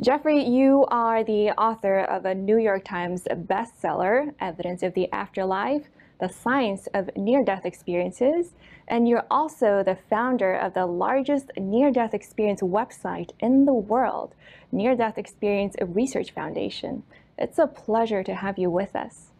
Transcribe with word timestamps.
Jeffrey, 0.00 0.42
you 0.42 0.84
are 0.88 1.22
the 1.22 1.50
author 1.50 2.00
of 2.00 2.24
a 2.24 2.34
New 2.34 2.58
York 2.58 2.84
Times 2.84 3.28
bestseller, 3.30 4.34
Evidence 4.40 4.82
of 4.82 4.92
the 4.94 5.10
Afterlife 5.12 5.84
The 6.20 6.28
Science 6.28 6.88
of 6.92 7.16
Near 7.16 7.44
Death 7.44 7.64
Experiences, 7.64 8.54
and 8.88 9.08
you're 9.08 9.24
also 9.30 9.84
the 9.84 9.96
founder 10.10 10.52
of 10.52 10.74
the 10.74 10.84
largest 10.84 11.52
near 11.56 11.92
death 11.92 12.12
experience 12.12 12.60
website 12.60 13.30
in 13.38 13.66
the 13.66 13.72
world, 13.72 14.34
Near 14.72 14.96
Death 14.96 15.16
Experience 15.16 15.76
Research 15.80 16.32
Foundation. 16.32 17.04
It's 17.38 17.60
a 17.60 17.68
pleasure 17.68 18.24
to 18.24 18.34
have 18.34 18.58
you 18.58 18.70
with 18.70 18.96
us. 18.96 19.30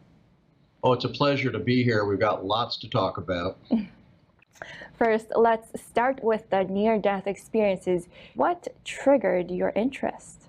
Oh, 0.84 0.92
it's 0.92 1.04
a 1.04 1.08
pleasure 1.08 1.50
to 1.50 1.58
be 1.58 1.82
here. 1.82 2.04
We've 2.04 2.20
got 2.20 2.46
lots 2.46 2.76
to 2.78 2.88
talk 2.88 3.18
about. 3.18 3.58
First, 4.96 5.32
let's 5.34 5.82
start 5.82 6.22
with 6.22 6.48
the 6.50 6.62
near 6.62 6.96
death 6.96 7.26
experiences. 7.26 8.06
What 8.36 8.68
triggered 8.84 9.50
your 9.50 9.72
interest? 9.74 10.44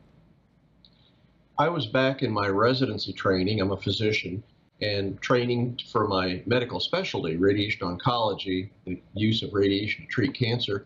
I 1.57 1.69
was 1.69 1.85
back 1.85 2.21
in 2.21 2.33
my 2.33 2.49
residency 2.49 3.13
training. 3.13 3.61
I'm 3.61 3.71
a 3.71 3.77
physician 3.77 4.43
and 4.81 5.21
training 5.21 5.79
for 5.89 6.05
my 6.05 6.43
medical 6.45 6.81
specialty, 6.81 7.37
radiation 7.37 7.87
oncology, 7.87 8.71
the 8.83 9.01
use 9.13 9.41
of 9.41 9.53
radiation 9.53 10.03
to 10.03 10.11
treat 10.11 10.33
cancer. 10.33 10.85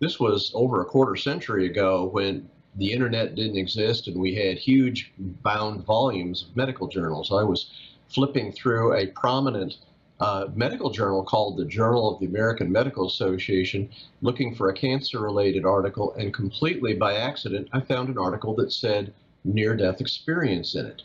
This 0.00 0.18
was 0.18 0.50
over 0.54 0.80
a 0.80 0.86
quarter 0.86 1.14
century 1.14 1.66
ago 1.66 2.06
when 2.06 2.50
the 2.74 2.90
internet 2.90 3.36
didn't 3.36 3.58
exist 3.58 4.08
and 4.08 4.16
we 4.16 4.34
had 4.34 4.58
huge 4.58 5.12
bound 5.18 5.84
volumes 5.84 6.42
of 6.42 6.56
medical 6.56 6.88
journals. 6.88 7.30
I 7.30 7.44
was 7.44 7.70
flipping 8.08 8.50
through 8.50 8.94
a 8.94 9.06
prominent 9.06 9.76
uh, 10.18 10.46
medical 10.52 10.90
journal 10.90 11.22
called 11.22 11.58
the 11.58 11.64
Journal 11.64 12.12
of 12.12 12.18
the 12.18 12.26
American 12.26 12.72
Medical 12.72 13.06
Association 13.06 13.88
looking 14.20 14.52
for 14.52 14.68
a 14.68 14.74
cancer 14.74 15.20
related 15.20 15.64
article, 15.64 16.12
and 16.14 16.34
completely 16.34 16.94
by 16.94 17.14
accident, 17.14 17.68
I 17.72 17.80
found 17.82 18.08
an 18.08 18.18
article 18.18 18.56
that 18.56 18.72
said 18.72 19.14
near 19.44 19.76
death 19.76 20.00
experience 20.00 20.74
in 20.74 20.86
it. 20.86 21.02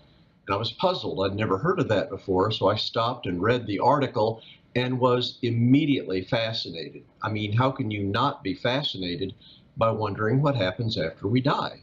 And 0.48 0.56
I 0.56 0.58
was 0.58 0.72
puzzled. 0.72 1.26
I'd 1.26 1.36
never 1.36 1.58
heard 1.58 1.80
of 1.80 1.88
that 1.90 2.10
before, 2.10 2.52
so 2.52 2.68
I 2.68 2.76
stopped 2.76 3.26
and 3.26 3.42
read 3.42 3.66
the 3.66 3.80
article 3.80 4.42
and 4.76 5.00
was 5.00 5.38
immediately 5.42 6.24
fascinated. 6.24 7.04
I 7.22 7.30
mean, 7.32 7.54
how 7.54 7.72
can 7.72 7.92
you 7.92 8.04
not 8.04 8.44
be 8.44 8.56
fascinated 8.56 9.34
by 9.78 9.92
wondering 9.92 10.42
what 10.42 10.56
happens 10.56 10.98
after 10.98 11.28
we 11.28 11.42
die? 11.42 11.82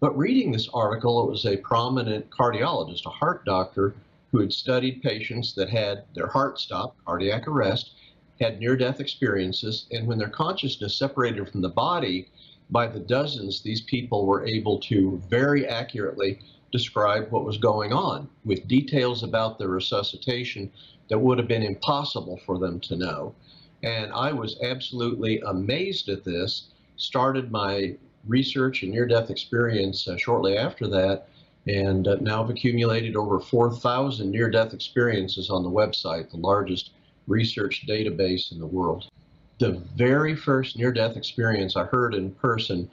But 0.00 0.18
reading 0.18 0.52
this 0.52 0.68
article, 0.74 1.24
it 1.24 1.30
was 1.30 1.46
a 1.46 1.56
prominent 1.56 2.28
cardiologist, 2.30 3.06
a 3.06 3.10
heart 3.10 3.44
doctor, 3.44 3.94
who 4.32 4.40
had 4.40 4.52
studied 4.52 5.02
patients 5.02 5.54
that 5.54 5.70
had 5.70 6.04
their 6.14 6.26
heart 6.26 6.58
stopped, 6.58 7.02
cardiac 7.04 7.46
arrest, 7.46 7.92
had 8.40 8.58
near 8.58 8.76
death 8.76 8.98
experiences, 8.98 9.86
and 9.92 10.06
when 10.06 10.18
their 10.18 10.28
consciousness 10.28 10.96
separated 10.96 11.48
from 11.48 11.62
the 11.62 11.68
body, 11.68 12.28
by 12.70 12.86
the 12.86 13.00
dozens, 13.00 13.60
these 13.60 13.82
people 13.82 14.26
were 14.26 14.46
able 14.46 14.78
to 14.80 15.20
very 15.28 15.66
accurately 15.66 16.38
describe 16.72 17.30
what 17.30 17.44
was 17.44 17.58
going 17.58 17.92
on 17.92 18.28
with 18.44 18.66
details 18.66 19.22
about 19.22 19.58
the 19.58 19.68
resuscitation 19.68 20.70
that 21.08 21.18
would 21.18 21.38
have 21.38 21.46
been 21.46 21.62
impossible 21.62 22.40
for 22.44 22.58
them 22.58 22.80
to 22.80 22.96
know. 22.96 23.34
And 23.82 24.12
I 24.12 24.32
was 24.32 24.58
absolutely 24.62 25.40
amazed 25.40 26.08
at 26.08 26.24
this, 26.24 26.68
started 26.96 27.52
my 27.52 27.96
research 28.26 28.82
and 28.82 28.92
near 28.92 29.06
death 29.06 29.30
experience 29.30 30.08
uh, 30.08 30.16
shortly 30.16 30.56
after 30.56 30.88
that, 30.88 31.28
and 31.66 32.08
uh, 32.08 32.16
now 32.20 32.38
have 32.38 32.50
accumulated 32.50 33.14
over 33.14 33.38
4,000 33.38 34.30
near 34.30 34.50
death 34.50 34.72
experiences 34.72 35.50
on 35.50 35.62
the 35.62 35.70
website, 35.70 36.30
the 36.30 36.38
largest 36.38 36.90
research 37.26 37.84
database 37.86 38.52
in 38.52 38.58
the 38.58 38.66
world 38.66 39.08
the 39.58 39.72
very 39.96 40.34
first 40.34 40.76
near 40.76 40.92
death 40.92 41.16
experience 41.16 41.76
I 41.76 41.84
heard 41.84 42.14
in 42.14 42.32
person 42.32 42.90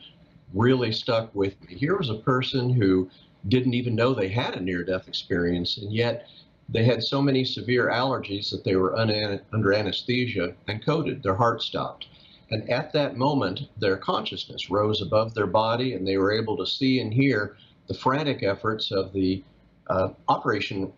really 0.53 0.91
stuck 0.91 1.33
with 1.33 1.59
me. 1.67 1.75
Here 1.75 1.97
was 1.97 2.09
a 2.09 2.15
person 2.15 2.69
who 2.69 3.09
didn't 3.47 3.73
even 3.73 3.95
know 3.95 4.13
they 4.13 4.29
had 4.29 4.55
a 4.55 4.59
near 4.59 4.83
death 4.83 5.07
experience, 5.07 5.77
and 5.77 5.91
yet 5.91 6.27
they 6.69 6.83
had 6.83 7.03
so 7.03 7.21
many 7.21 7.43
severe 7.43 7.89
allergies 7.89 8.51
that 8.51 8.63
they 8.63 8.75
were 8.75 8.95
under 8.97 9.73
anesthesia 9.73 10.53
and 10.67 10.85
coded. 10.85 11.23
Their 11.23 11.35
heart 11.35 11.61
stopped. 11.61 12.07
And 12.51 12.69
at 12.69 12.93
that 12.93 13.17
moment, 13.17 13.61
their 13.77 13.97
consciousness 13.97 14.69
rose 14.69 15.01
above 15.01 15.33
their 15.33 15.47
body, 15.47 15.93
and 15.93 16.07
they 16.07 16.17
were 16.17 16.31
able 16.31 16.57
to 16.57 16.65
see 16.65 16.99
and 16.99 17.13
hear 17.13 17.55
the 17.87 17.93
frantic 17.93 18.43
efforts 18.43 18.91
of 18.91 19.13
the 19.13 19.43
uh, 19.89 20.09
operation 20.27 20.91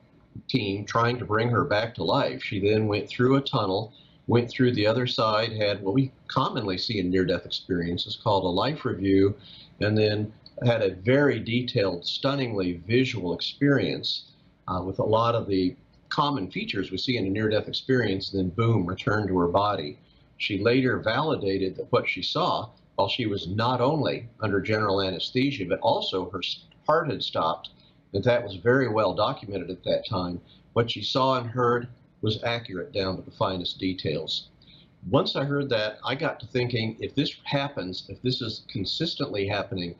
team 0.48 0.84
trying 0.86 1.18
to 1.20 1.26
bring 1.26 1.50
her 1.50 1.64
back 1.64 1.96
to 1.96 2.04
life. 2.04 2.44
She 2.44 2.60
then 2.60 2.88
went 2.88 3.08
through 3.08 3.38
a 3.38 3.42
tunnel 3.42 3.94
went 4.28 4.50
through 4.50 4.72
the 4.74 4.88
other 4.88 5.06
side, 5.06 5.52
had 5.52 5.82
what 5.84 5.94
we 5.94 6.12
commonly 6.28 6.78
see 6.78 7.00
in 7.00 7.10
near 7.10 7.26
death 7.26 7.46
experiences 7.46 8.18
called 8.22 8.46
a 8.46 8.48
life 8.48 8.86
review, 8.86 9.36
and 9.82 9.98
then 9.98 10.32
had 10.66 10.82
a 10.82 10.96
very 10.96 11.40
detailed, 11.40 12.06
stunningly 12.06 12.82
visual 12.88 13.34
experience 13.34 14.32
uh, 14.68 14.82
with 14.82 15.00
a 15.00 15.04
lot 15.04 15.36
of 15.36 15.48
the 15.48 15.76
common 16.10 16.50
features 16.50 16.92
we 16.92 16.98
see 16.98 17.18
in 17.18 17.26
a 17.26 17.30
near 17.30 17.50
death 17.50 17.68
experience, 17.68 18.30
then 18.30 18.50
boom, 18.50 18.86
returned 18.86 19.28
to 19.28 19.38
her 19.38 19.48
body. 19.48 19.98
She 20.38 20.60
later 20.60 21.00
validated 21.00 21.76
that 21.76 21.92
what 21.92 22.08
she 22.08 22.22
saw, 22.22 22.70
while 22.96 23.10
she 23.10 23.26
was 23.26 23.48
not 23.48 23.82
only 23.82 24.30
under 24.40 24.62
general 24.62 25.02
anesthesia, 25.02 25.66
but 25.66 25.80
also 25.80 26.30
her 26.30 26.42
heart 26.86 27.10
had 27.10 27.24
stopped, 27.24 27.72
that 28.14 28.24
that 28.24 28.44
was 28.44 28.56
very 28.56 28.88
well 28.88 29.14
documented 29.16 29.72
at 29.72 29.84
that 29.84 30.08
time. 30.08 30.40
What 30.74 30.92
she 30.92 31.02
saw 31.02 31.40
and 31.40 31.50
heard 31.50 31.88
was 32.24 32.42
accurate 32.44 32.94
down 32.94 33.18
to 33.18 33.22
the 33.22 33.36
finest 33.36 33.78
details. 33.78 34.48
Once 35.10 35.36
I 35.36 35.44
heard 35.44 35.70
that, 35.70 35.98
I 36.06 36.16
got 36.16 36.40
to 36.40 36.48
thinking 36.48 36.96
if 37.00 37.14
this 37.14 37.36
happens, 37.44 38.06
if 38.08 38.22
this 38.22 38.42
is 38.42 38.64
consistently 38.72 39.46
happening, 39.46 39.96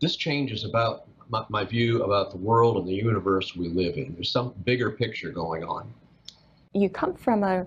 this 0.00 0.14
changes 0.14 0.64
about 0.64 1.08
my, 1.28 1.44
my 1.48 1.64
view 1.64 2.04
about 2.04 2.30
the 2.30 2.36
world 2.36 2.76
and 2.76 2.86
the 2.86 2.94
universe 2.94 3.56
we 3.56 3.68
live 3.68 3.96
in. 3.96 4.14
There's 4.14 4.30
some 4.30 4.54
bigger 4.64 4.92
picture 4.92 5.30
going 5.32 5.64
on. 5.64 5.92
You 6.72 6.88
come 6.88 7.14
from 7.14 7.42
a 7.42 7.66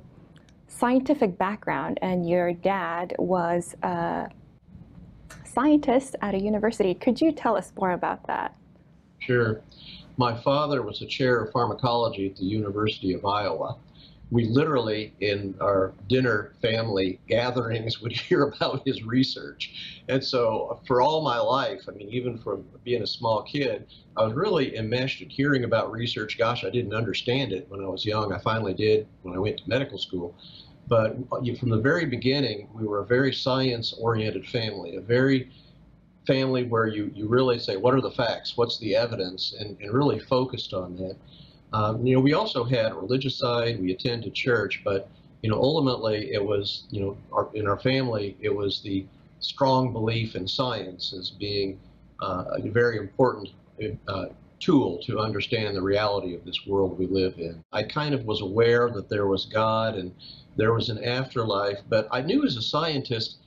scientific 0.70 1.38
background, 1.38 2.00
and 2.02 2.30
your 2.30 2.54
dad 2.54 3.16
was 3.20 3.76
a 3.84 4.30
scientist 5.44 6.16
at 6.22 6.34
a 6.36 6.40
university. 6.40 6.94
Could 6.94 7.20
you 7.20 7.34
tell 7.34 7.58
us 7.58 7.74
more 7.78 7.92
about 7.92 8.26
that? 8.28 8.56
Sure. 9.18 9.62
My 10.16 10.40
father 10.42 10.82
was 10.82 11.02
a 11.02 11.06
chair 11.06 11.42
of 11.44 11.52
pharmacology 11.52 12.28
at 12.30 12.38
the 12.38 12.46
University 12.46 13.14
of 13.14 13.26
Iowa 13.26 13.78
we 14.32 14.46
literally, 14.46 15.14
in 15.22 15.56
our 15.60 15.94
dinner 16.08 16.54
family 16.62 17.20
gatherings, 17.28 18.02
would 18.02 18.12
hear 18.12 18.44
about 18.44 18.86
his 18.86 19.04
research. 19.04 20.04
And 20.08 20.24
so, 20.24 20.70
uh, 20.72 20.86
for 20.86 21.02
all 21.02 21.22
my 21.22 21.40
life, 21.40 21.82
I 21.88 21.92
mean, 21.92 22.10
even 22.10 22.38
from 22.38 22.66
being 22.84 23.02
a 23.02 23.08
small 23.08 23.44
kid, 23.44 23.88
I 24.18 24.24
was 24.24 24.34
really 24.34 24.78
enmeshed 24.78 25.22
in 25.22 25.30
hearing 25.30 25.64
about 25.64 25.92
research. 25.92 26.38
Gosh, 26.38 26.64
I 26.64 26.70
didn't 26.70 26.94
understand 26.94 27.54
it 27.54 27.66
when 27.70 27.84
I 27.84 27.88
was 27.88 28.06
young. 28.06 28.32
I 28.32 28.40
finally 28.40 28.74
did 28.74 29.08
when 29.24 29.36
I 29.36 29.40
went 29.40 29.58
to 29.60 29.70
medical 29.70 29.98
school. 29.98 30.36
But 30.88 31.18
uh, 31.32 31.56
from 31.60 31.70
the 31.70 31.80
very 31.80 32.06
beginning, 32.06 32.68
we 32.74 32.86
were 32.86 33.00
a 33.00 33.06
very 33.06 33.34
science 33.34 33.94
oriented 33.94 34.48
family, 34.48 34.96
a 34.96 35.02
very 35.02 35.52
family 36.26 36.64
where 36.64 36.88
you, 36.88 37.12
you 37.16 37.28
really 37.28 37.58
say, 37.60 37.78
what 37.78 37.94
are 37.94 38.02
the 38.02 38.12
facts? 38.12 38.58
What's 38.58 38.78
the 38.80 38.96
evidence? 38.96 39.56
And, 39.60 39.80
and 39.82 39.94
really 39.94 40.20
focused 40.20 40.74
on 40.74 40.96
that. 40.98 41.16
Um, 41.74 42.06
you 42.06 42.16
know, 42.16 42.22
we 42.22 42.34
also 42.34 42.64
had 42.64 42.92
a 42.92 42.96
religious 42.96 43.38
side. 43.38 43.80
We 43.80 43.92
attended 43.92 44.34
church, 44.34 44.82
but 44.84 45.10
you 45.42 45.50
know, 45.50 45.58
ultimately, 45.58 46.32
it 46.34 46.44
was 46.44 46.84
you 46.90 47.02
know, 47.02 47.18
our, 47.32 47.50
in 47.54 47.68
our 47.68 47.80
family, 47.80 48.36
it 48.40 48.54
was 48.54 48.82
the 48.82 49.06
strong 49.40 49.94
belief 49.94 50.36
in 50.36 50.48
science 50.48 51.14
as 51.18 51.30
being 51.30 51.80
uh, 52.22 52.46
a 52.52 52.70
very 52.70 52.98
important 52.98 53.50
uh, 54.08 54.26
tool 54.60 55.00
to 55.04 55.20
understand 55.20 55.76
the 55.76 55.82
reality 55.82 56.36
of 56.36 56.44
this 56.44 56.66
world 56.68 56.98
we 56.98 57.08
live 57.08 57.36
in. 57.38 57.64
I 57.72 57.84
kind 57.84 58.14
of 58.14 58.26
was 58.26 58.42
aware 58.42 58.90
that 58.90 59.10
there 59.10 59.28
was 59.28 59.46
God 59.46 59.96
and 59.96 60.14
there 60.58 60.74
was 60.74 60.90
an 60.90 61.04
afterlife, 61.04 61.80
but 61.88 62.08
I 62.12 62.22
knew 62.22 62.46
as 62.46 62.58
a 62.58 62.62
scientist, 62.62 63.38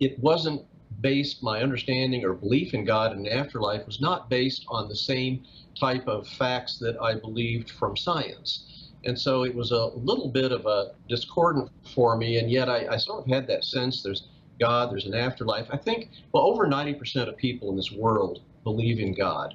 it 0.00 0.18
wasn't 0.18 0.62
based, 1.06 1.40
my 1.40 1.62
understanding 1.62 2.24
or 2.24 2.32
belief 2.32 2.74
in 2.74 2.84
God 2.84 3.12
and 3.12 3.28
afterlife 3.28 3.86
was 3.86 4.00
not 4.00 4.28
based 4.28 4.64
on 4.66 4.88
the 4.88 4.96
same 4.96 5.44
type 5.78 6.08
of 6.08 6.26
facts 6.26 6.78
that 6.78 7.00
I 7.00 7.14
believed 7.14 7.70
from 7.70 7.96
science. 7.96 8.90
And 9.04 9.16
so 9.16 9.44
it 9.44 9.54
was 9.54 9.70
a 9.70 9.84
little 9.94 10.28
bit 10.28 10.50
of 10.50 10.66
a 10.66 10.94
discordant 11.08 11.70
for 11.94 12.16
me, 12.16 12.38
and 12.38 12.50
yet 12.50 12.68
I, 12.68 12.88
I 12.88 12.96
sort 12.96 13.22
of 13.22 13.32
had 13.32 13.46
that 13.46 13.64
sense 13.64 14.02
there's 14.02 14.26
God, 14.58 14.90
there's 14.90 15.06
an 15.06 15.14
afterlife. 15.14 15.68
I 15.70 15.76
think, 15.76 16.10
well, 16.32 16.42
over 16.42 16.66
90% 16.66 17.28
of 17.28 17.36
people 17.36 17.70
in 17.70 17.76
this 17.76 17.92
world 17.92 18.40
believe 18.64 18.98
in 18.98 19.14
God. 19.14 19.54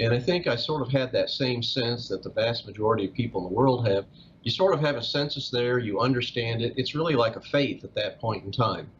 And 0.00 0.12
I 0.12 0.18
think 0.18 0.48
I 0.48 0.56
sort 0.56 0.82
of 0.82 0.90
had 0.90 1.12
that 1.12 1.30
same 1.30 1.62
sense 1.62 2.08
that 2.08 2.24
the 2.24 2.30
vast 2.30 2.66
majority 2.66 3.04
of 3.04 3.14
people 3.14 3.40
in 3.42 3.52
the 3.52 3.56
world 3.56 3.86
have. 3.86 4.04
You 4.42 4.50
sort 4.50 4.74
of 4.74 4.80
have 4.80 4.96
a 4.96 5.02
census 5.02 5.48
there, 5.48 5.78
you 5.78 6.00
understand 6.00 6.60
it. 6.60 6.74
It's 6.76 6.96
really 6.96 7.14
like 7.14 7.36
a 7.36 7.40
faith 7.40 7.84
at 7.84 7.94
that 7.94 8.18
point 8.20 8.44
in 8.44 8.50
time. 8.50 8.90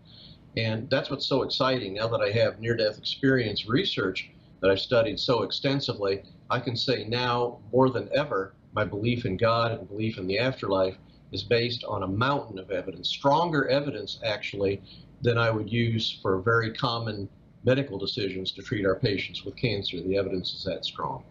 And 0.58 0.90
that's 0.90 1.08
what's 1.08 1.26
so 1.26 1.42
exciting 1.42 1.94
now 1.94 2.08
that 2.08 2.20
I 2.20 2.32
have 2.32 2.58
near 2.58 2.76
death 2.76 2.98
experience 2.98 3.68
research 3.68 4.28
that 4.60 4.70
I've 4.70 4.80
studied 4.80 5.20
so 5.20 5.44
extensively. 5.44 6.24
I 6.50 6.58
can 6.58 6.76
say 6.76 7.04
now 7.04 7.60
more 7.72 7.90
than 7.90 8.08
ever, 8.12 8.54
my 8.72 8.84
belief 8.84 9.24
in 9.24 9.36
God 9.36 9.70
and 9.70 9.88
belief 9.88 10.18
in 10.18 10.26
the 10.26 10.40
afterlife 10.40 10.96
is 11.30 11.44
based 11.44 11.84
on 11.84 12.02
a 12.02 12.08
mountain 12.08 12.58
of 12.58 12.72
evidence, 12.72 13.08
stronger 13.08 13.68
evidence 13.68 14.18
actually 14.24 14.82
than 15.22 15.38
I 15.38 15.48
would 15.48 15.70
use 15.70 16.18
for 16.20 16.40
very 16.40 16.72
common 16.72 17.28
medical 17.62 17.96
decisions 17.96 18.50
to 18.52 18.62
treat 18.62 18.84
our 18.84 18.96
patients 18.96 19.44
with 19.44 19.54
cancer. 19.54 20.00
The 20.00 20.16
evidence 20.16 20.54
is 20.54 20.64
that 20.64 20.84
strong. 20.84 21.22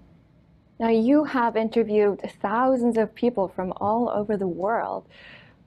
Now, 0.80 0.90
you 0.90 1.26
have 1.26 1.58
interviewed 1.58 2.22
thousands 2.42 2.98
of 2.98 3.14
people 3.14 3.50
from 3.50 3.74
all 3.78 4.10
over 4.10 4.38
the 4.38 4.48
world 4.48 5.06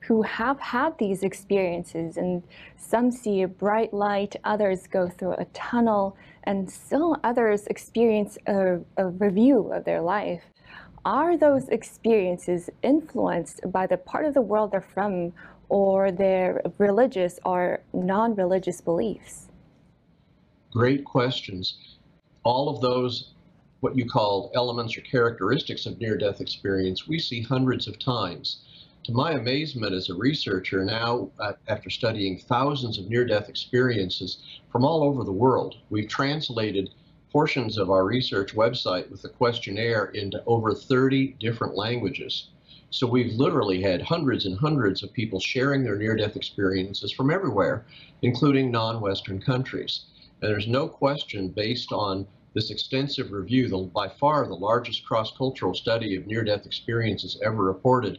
who 0.00 0.22
have 0.22 0.58
had 0.60 0.96
these 0.98 1.22
experiences, 1.22 2.16
and 2.16 2.42
some 2.76 3.10
see 3.10 3.42
a 3.42 3.48
bright 3.48 3.92
light, 3.92 4.36
others 4.44 4.86
go 4.86 5.08
through 5.08 5.34
a 5.34 5.44
tunnel, 5.46 6.16
and 6.44 6.70
still 6.70 7.16
others 7.22 7.66
experience 7.66 8.38
a, 8.46 8.80
a 8.96 9.06
review 9.06 9.72
of 9.72 9.84
their 9.84 10.00
life. 10.00 10.42
Are 11.04 11.36
those 11.36 11.68
experiences 11.68 12.68
influenced 12.82 13.60
by 13.72 13.86
the 13.86 13.96
part 13.96 14.26
of 14.26 14.34
the 14.34 14.42
world 14.42 14.72
they're 14.72 14.80
from 14.80 15.32
or 15.68 16.10
their 16.12 16.62
religious 16.78 17.38
or 17.44 17.80
non 17.94 18.34
religious 18.34 18.80
beliefs? 18.80 19.48
Great 20.72 21.04
questions. 21.04 21.76
All 22.42 22.68
of 22.68 22.80
those, 22.80 23.32
what 23.80 23.96
you 23.96 24.06
call 24.06 24.50
elements 24.54 24.96
or 24.96 25.00
characteristics 25.02 25.86
of 25.86 25.98
near 26.00 26.16
death 26.16 26.40
experience, 26.40 27.08
we 27.08 27.18
see 27.18 27.40
hundreds 27.42 27.86
of 27.88 27.98
times. 27.98 28.62
To 29.04 29.12
my 29.12 29.32
amazement 29.32 29.94
as 29.94 30.10
a 30.10 30.14
researcher, 30.14 30.84
now 30.84 31.30
uh, 31.38 31.54
after 31.68 31.88
studying 31.88 32.36
thousands 32.36 32.98
of 32.98 33.08
near 33.08 33.24
death 33.24 33.48
experiences 33.48 34.42
from 34.70 34.84
all 34.84 35.02
over 35.02 35.24
the 35.24 35.32
world, 35.32 35.76
we've 35.88 36.06
translated 36.08 36.90
portions 37.32 37.78
of 37.78 37.90
our 37.90 38.04
research 38.04 38.54
website 38.54 39.10
with 39.10 39.22
the 39.22 39.30
questionnaire 39.30 40.06
into 40.06 40.44
over 40.44 40.74
30 40.74 41.28
different 41.40 41.76
languages. 41.76 42.48
So 42.90 43.06
we've 43.06 43.32
literally 43.32 43.80
had 43.80 44.02
hundreds 44.02 44.44
and 44.44 44.58
hundreds 44.58 45.02
of 45.02 45.14
people 45.14 45.40
sharing 45.40 45.82
their 45.82 45.96
near-death 45.96 46.36
experiences 46.36 47.10
from 47.10 47.30
everywhere, 47.30 47.86
including 48.20 48.70
non-Western 48.70 49.40
countries. 49.40 50.06
And 50.42 50.50
there's 50.50 50.68
no 50.68 50.86
question 50.86 51.48
based 51.48 51.90
on 51.90 52.26
this 52.52 52.70
extensive 52.70 53.32
review, 53.32 53.68
the, 53.68 53.78
by 53.78 54.08
far 54.08 54.46
the 54.46 54.54
largest 54.54 55.06
cross-cultural 55.06 55.72
study 55.72 56.16
of 56.16 56.26
near-death 56.26 56.66
experiences 56.66 57.40
ever 57.42 57.62
reported, 57.64 58.18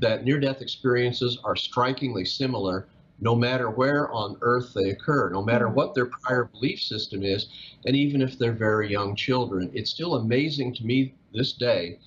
that 0.00 0.24
near-death 0.24 0.60
experiences 0.60 1.38
are 1.44 1.56
strikingly 1.56 2.24
similar 2.24 2.86
no 3.20 3.36
matter 3.36 3.70
where 3.70 4.10
on 4.12 4.36
earth 4.40 4.72
they 4.74 4.90
occur, 4.90 5.28
no 5.30 5.42
matter 5.42 5.66
mm-hmm. 5.66 5.74
what 5.74 5.94
their 5.94 6.06
prior 6.06 6.44
belief 6.44 6.80
system 6.80 7.22
is, 7.22 7.48
and 7.84 7.94
even 7.94 8.22
if 8.22 8.38
they're 8.38 8.52
very 8.52 8.90
young 8.90 9.14
children. 9.14 9.70
It's 9.74 9.90
still 9.90 10.14
amazing 10.14 10.74
to 10.74 10.86
me 10.86 11.14
this 11.34 11.52
day, 11.52 11.98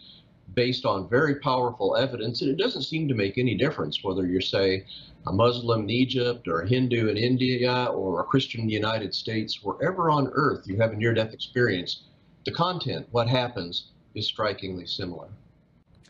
based 0.56 0.86
on 0.86 1.10
very 1.10 1.36
powerful 1.36 1.96
evidence, 1.96 2.42
and 2.42 2.50
it 2.50 2.58
doesn't 2.58 2.84
seem 2.84 3.08
to 3.08 3.14
make 3.14 3.38
any 3.38 3.56
difference 3.56 4.04
whether 4.04 4.26
you're, 4.26 4.42
say, 4.42 4.86
a 5.26 5.32
Muslim 5.32 5.84
in 5.84 5.90
Egypt 5.90 6.48
or 6.48 6.62
a 6.62 6.68
Hindu 6.68 7.08
in 7.08 7.18
India 7.18 7.86
or 7.86 8.20
a 8.20 8.26
Christian 8.26 8.62
in 8.62 8.68
the 8.68 8.74
United 8.74 9.16
States, 9.16 9.64
wherever 9.64 10.10
on 10.10 10.32
earth 10.34 10.68
you 10.68 10.78
have 10.78 10.92
a 10.92 10.96
near 10.96 11.14
death 11.14 11.34
experience, 11.34 12.04
the 12.46 12.52
content, 12.52 13.08
what 13.12 13.30
happens, 13.30 13.92
is 14.16 14.28
strikingly 14.28 14.86
similar. 14.86 15.30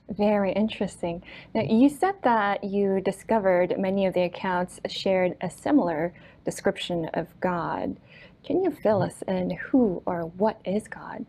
Very 0.10 0.52
interesting. 0.52 1.24
Now, 1.54 1.62
you 1.62 1.90
said 1.90 2.16
that 2.24 2.64
you 2.64 3.02
discovered 3.02 3.78
many 3.78 4.06
of 4.06 4.14
the 4.14 4.24
accounts 4.24 4.80
shared 4.88 5.36
a 5.42 5.50
similar 5.50 6.14
description 6.46 7.10
of 7.14 7.28
God. 7.40 7.98
Can 8.44 8.64
you 8.64 8.72
fill 8.72 9.02
us 9.02 9.24
in 9.28 9.52
who 9.52 10.04
or 10.06 10.24
what 10.38 10.60
is 10.66 10.88
God? 10.88 11.26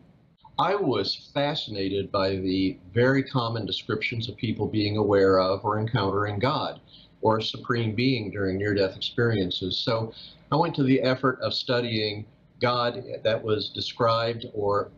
I 0.59 0.75
was 0.75 1.31
fascinated 1.33 2.11
by 2.11 2.35
the 2.35 2.77
very 2.93 3.23
common 3.23 3.65
descriptions 3.65 4.29
of 4.29 4.37
people 4.37 4.67
being 4.67 4.97
aware 4.97 5.39
of 5.39 5.65
or 5.65 5.79
encountering 5.79 6.39
God 6.39 6.79
or 7.21 7.39
a 7.39 7.43
supreme 7.43 7.95
being 7.95 8.31
during 8.31 8.57
near 8.57 8.73
death 8.73 8.95
experiences. 8.95 9.77
So 9.77 10.13
I 10.51 10.55
went 10.55 10.75
to 10.75 10.83
the 10.83 11.01
effort 11.01 11.39
of 11.41 11.53
studying 11.53 12.25
God 12.61 13.03
that 13.23 13.43
was 13.43 13.69
described 13.69 14.45
or 14.53 14.91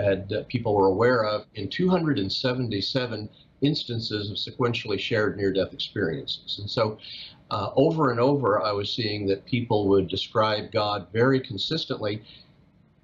that 0.00 0.32
uh, 0.32 0.42
people 0.48 0.74
were 0.74 0.86
aware 0.86 1.24
of 1.24 1.46
in 1.54 1.68
277 1.68 3.28
instances 3.62 4.30
of 4.30 4.36
sequentially 4.36 4.98
shared 4.98 5.36
near-death 5.36 5.72
experiences. 5.72 6.58
And 6.58 6.70
so 6.70 6.98
uh, 7.50 7.70
over 7.76 8.10
and 8.10 8.20
over, 8.20 8.62
I 8.62 8.72
was 8.72 8.92
seeing 8.92 9.26
that 9.26 9.44
people 9.44 9.88
would 9.88 10.08
describe 10.08 10.72
God 10.72 11.08
very 11.12 11.40
consistently. 11.40 12.22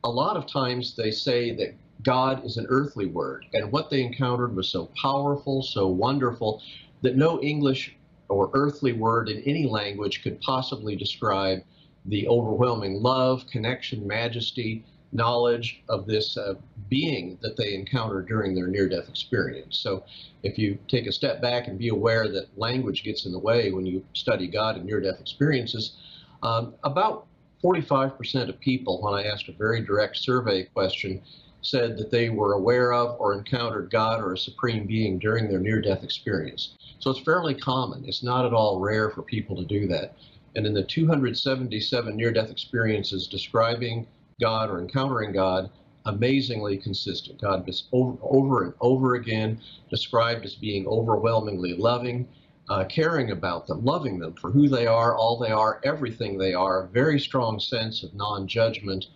A 0.04 0.10
lot 0.10 0.36
of 0.36 0.46
times 0.46 0.94
they 0.94 1.10
say 1.10 1.54
that 1.56 1.74
God 2.02 2.44
is 2.44 2.56
an 2.56 2.66
earthly 2.68 3.06
word, 3.06 3.46
and 3.52 3.72
what 3.72 3.90
they 3.90 4.02
encountered 4.02 4.54
was 4.54 4.68
so 4.68 4.90
powerful, 5.00 5.62
so 5.62 5.88
wonderful, 5.88 6.62
that 7.02 7.16
no 7.16 7.40
English 7.42 7.96
or 8.28 8.50
earthly 8.54 8.92
word 8.92 9.28
in 9.28 9.42
any 9.42 9.66
language 9.66 10.22
could 10.22 10.40
possibly 10.40 10.96
describe 10.96 11.62
the 12.06 12.28
overwhelming 12.28 13.02
love, 13.02 13.46
connection, 13.48 14.06
majesty, 14.06 14.84
knowledge 15.12 15.82
of 15.88 16.06
this 16.06 16.36
uh, 16.36 16.54
being 16.88 17.38
that 17.40 17.56
they 17.56 17.74
encounter 17.74 18.22
during 18.22 18.54
their 18.54 18.66
near-death 18.66 19.08
experience. 19.08 19.78
So 19.78 20.04
if 20.42 20.58
you 20.58 20.78
take 20.88 21.06
a 21.06 21.12
step 21.12 21.40
back 21.40 21.68
and 21.68 21.78
be 21.78 21.88
aware 21.88 22.28
that 22.28 22.56
language 22.58 23.02
gets 23.02 23.26
in 23.26 23.32
the 23.32 23.38
way 23.38 23.72
when 23.72 23.86
you 23.86 24.04
study 24.12 24.46
God 24.46 24.76
and 24.76 24.84
near-death 24.84 25.20
experiences, 25.20 25.96
um, 26.42 26.74
about 26.84 27.26
45% 27.62 28.48
of 28.48 28.60
people, 28.60 29.00
when 29.00 29.14
I 29.14 29.24
asked 29.24 29.48
a 29.48 29.52
very 29.52 29.80
direct 29.80 30.16
survey 30.16 30.64
question, 30.64 31.22
said 31.62 31.96
that 31.98 32.10
they 32.10 32.30
were 32.30 32.52
aware 32.52 32.92
of 32.92 33.18
or 33.18 33.32
encountered 33.32 33.90
God 33.90 34.20
or 34.20 34.34
a 34.34 34.38
supreme 34.38 34.86
being 34.86 35.18
during 35.18 35.48
their 35.48 35.58
near-death 35.58 36.04
experience. 36.04 36.76
So 37.00 37.10
it's 37.10 37.20
fairly 37.20 37.54
common. 37.54 38.04
It's 38.06 38.22
not 38.22 38.46
at 38.46 38.52
all 38.52 38.78
rare 38.78 39.10
for 39.10 39.22
people 39.22 39.56
to 39.56 39.64
do 39.64 39.88
that. 39.88 40.16
And 40.54 40.64
in 40.64 40.74
the 40.74 40.84
277 40.84 42.16
near-death 42.16 42.50
experiences 42.50 43.26
describing 43.26 44.06
God 44.40 44.68
or 44.68 44.80
encountering 44.80 45.32
God 45.32 45.70
amazingly 46.04 46.76
consistent. 46.76 47.40
God 47.40 47.68
is 47.68 47.88
over, 47.92 48.18
over 48.22 48.64
and 48.64 48.74
over 48.80 49.14
again 49.14 49.60
described 49.90 50.44
as 50.44 50.54
being 50.54 50.86
overwhelmingly 50.86 51.74
loving, 51.74 52.28
uh, 52.68 52.84
caring 52.84 53.30
about 53.30 53.66
them, 53.66 53.84
loving 53.84 54.18
them 54.18 54.34
for 54.34 54.50
who 54.50 54.68
they 54.68 54.86
are, 54.86 55.16
all 55.16 55.38
they 55.38 55.50
are, 55.50 55.80
everything 55.84 56.36
they 56.36 56.52
are, 56.52 56.84
a 56.84 56.88
very 56.88 57.18
strong 57.18 57.58
sense 57.58 58.02
of 58.02 58.14
non-judgment, 58.14 59.06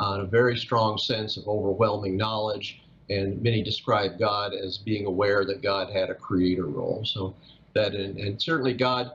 uh, 0.00 0.18
a 0.20 0.26
very 0.26 0.56
strong 0.56 0.98
sense 0.98 1.36
of 1.36 1.48
overwhelming 1.48 2.16
knowledge, 2.16 2.82
and 3.08 3.42
many 3.42 3.62
describe 3.62 4.18
God 4.18 4.52
as 4.52 4.78
being 4.78 5.06
aware 5.06 5.44
that 5.46 5.62
God 5.62 5.90
had 5.90 6.10
a 6.10 6.14
creator 6.14 6.66
role. 6.66 7.02
So 7.04 7.34
that, 7.74 7.94
and, 7.94 8.18
and 8.18 8.40
certainly 8.40 8.74
God 8.74 9.12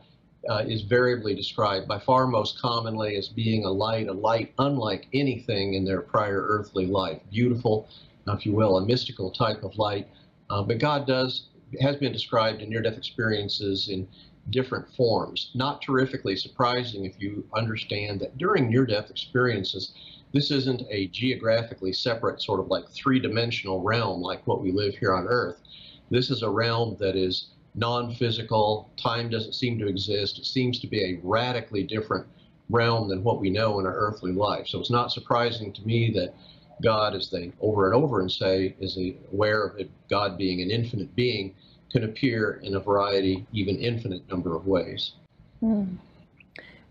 uh, 0.49 0.63
is 0.67 0.81
variably 0.81 1.35
described 1.35 1.87
by 1.87 1.99
far 1.99 2.27
most 2.27 2.59
commonly 2.59 3.15
as 3.15 3.29
being 3.29 3.65
a 3.65 3.69
light, 3.69 4.07
a 4.07 4.13
light 4.13 4.53
unlike 4.59 5.07
anything 5.13 5.75
in 5.75 5.85
their 5.85 6.01
prior 6.01 6.41
earthly 6.47 6.85
life. 6.85 7.21
Beautiful, 7.29 7.87
if 8.27 8.45
you 8.45 8.53
will, 8.53 8.77
a 8.77 8.85
mystical 8.85 9.31
type 9.31 9.63
of 9.63 9.77
light. 9.77 10.07
Uh, 10.49 10.63
but 10.63 10.79
God 10.79 11.05
does, 11.05 11.47
has 11.79 11.95
been 11.97 12.11
described 12.11 12.61
in 12.61 12.69
near-death 12.69 12.97
experiences 12.97 13.89
in 13.89 14.07
different 14.49 14.89
forms. 14.95 15.51
Not 15.53 15.81
terrifically 15.81 16.35
surprising 16.35 17.05
if 17.05 17.21
you 17.21 17.45
understand 17.53 18.19
that 18.21 18.37
during 18.37 18.69
near-death 18.69 19.09
experiences, 19.09 19.93
this 20.33 20.49
isn't 20.49 20.83
a 20.89 21.07
geographically 21.07 21.93
separate 21.93 22.41
sort 22.41 22.59
of 22.59 22.67
like 22.67 22.89
three-dimensional 22.89 23.81
realm 23.81 24.21
like 24.21 24.45
what 24.47 24.61
we 24.61 24.71
live 24.71 24.95
here 24.95 25.13
on 25.13 25.27
Earth. 25.27 25.61
This 26.09 26.29
is 26.29 26.41
a 26.41 26.49
realm 26.49 26.97
that 26.99 27.15
is 27.15 27.47
non-physical. 27.75 28.89
Time 28.97 29.29
doesn't 29.29 29.53
seem 29.53 29.79
to 29.79 29.87
exist. 29.87 30.37
It 30.39 30.45
seems 30.45 30.79
to 30.79 30.87
be 30.87 31.03
a 31.03 31.19
radically 31.23 31.83
different 31.83 32.27
realm 32.69 33.09
than 33.09 33.23
what 33.23 33.39
we 33.39 33.49
know 33.49 33.79
in 33.79 33.85
our 33.85 33.93
earthly 33.93 34.31
life. 34.31 34.67
So 34.67 34.79
it's 34.79 34.89
not 34.89 35.11
surprising 35.11 35.73
to 35.73 35.81
me 35.85 36.11
that 36.11 36.33
God, 36.81 37.15
as 37.15 37.29
they 37.29 37.51
over 37.61 37.91
and 37.91 37.95
over 37.95 38.21
and 38.21 38.31
say, 38.31 38.75
is 38.79 38.97
aware 39.31 39.67
of 39.67 39.87
God 40.09 40.37
being 40.37 40.61
an 40.61 40.71
infinite 40.71 41.13
being, 41.15 41.53
can 41.91 42.03
appear 42.03 42.61
in 42.63 42.75
a 42.75 42.79
variety, 42.79 43.45
even 43.51 43.77
infinite 43.77 44.27
number 44.29 44.55
of 44.55 44.65
ways. 44.65 45.13
Mm. 45.61 45.97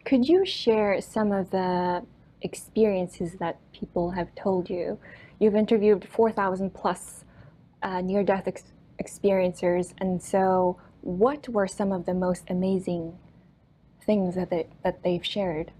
Could 0.04 0.28
you 0.28 0.44
share 0.44 1.00
some 1.00 1.32
of 1.32 1.50
the 1.50 2.02
experiences 2.42 3.34
that 3.34 3.58
people 3.72 4.10
have 4.10 4.34
told 4.34 4.68
you? 4.70 4.98
You've 5.38 5.56
interviewed 5.56 6.06
4,000 6.06 6.72
plus 6.72 7.24
uh, 7.82 8.00
near-death 8.02 8.46
ex 8.46 8.64
experiencers. 9.00 9.94
And 9.98 10.22
so, 10.22 10.78
what 11.00 11.48
were 11.48 11.66
some 11.66 11.92
of 11.92 12.06
the 12.06 12.14
most 12.14 12.44
amazing 12.50 13.18
things 14.04 14.34
that 14.34 14.50
they, 14.50 14.66
that 14.84 15.02
they've 15.02 15.24
shared? 15.24 15.72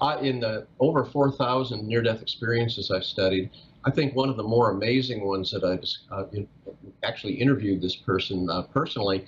Uh, 0.00 0.18
in 0.22 0.40
the 0.40 0.66
over 0.78 1.04
4,000 1.04 1.86
near-death 1.86 2.22
experiences 2.22 2.90
I've 2.90 3.04
studied, 3.04 3.50
I 3.84 3.90
think 3.90 4.14
one 4.14 4.28
of 4.28 4.36
the 4.36 4.42
more 4.42 4.70
amazing 4.70 5.24
ones 5.26 5.50
that 5.52 5.64
I 5.64 6.14
uh, 6.14 6.24
actually 7.02 7.34
interviewed 7.34 7.80
this 7.80 7.96
person 7.96 8.48
uh, 8.50 8.62
personally. 8.62 9.26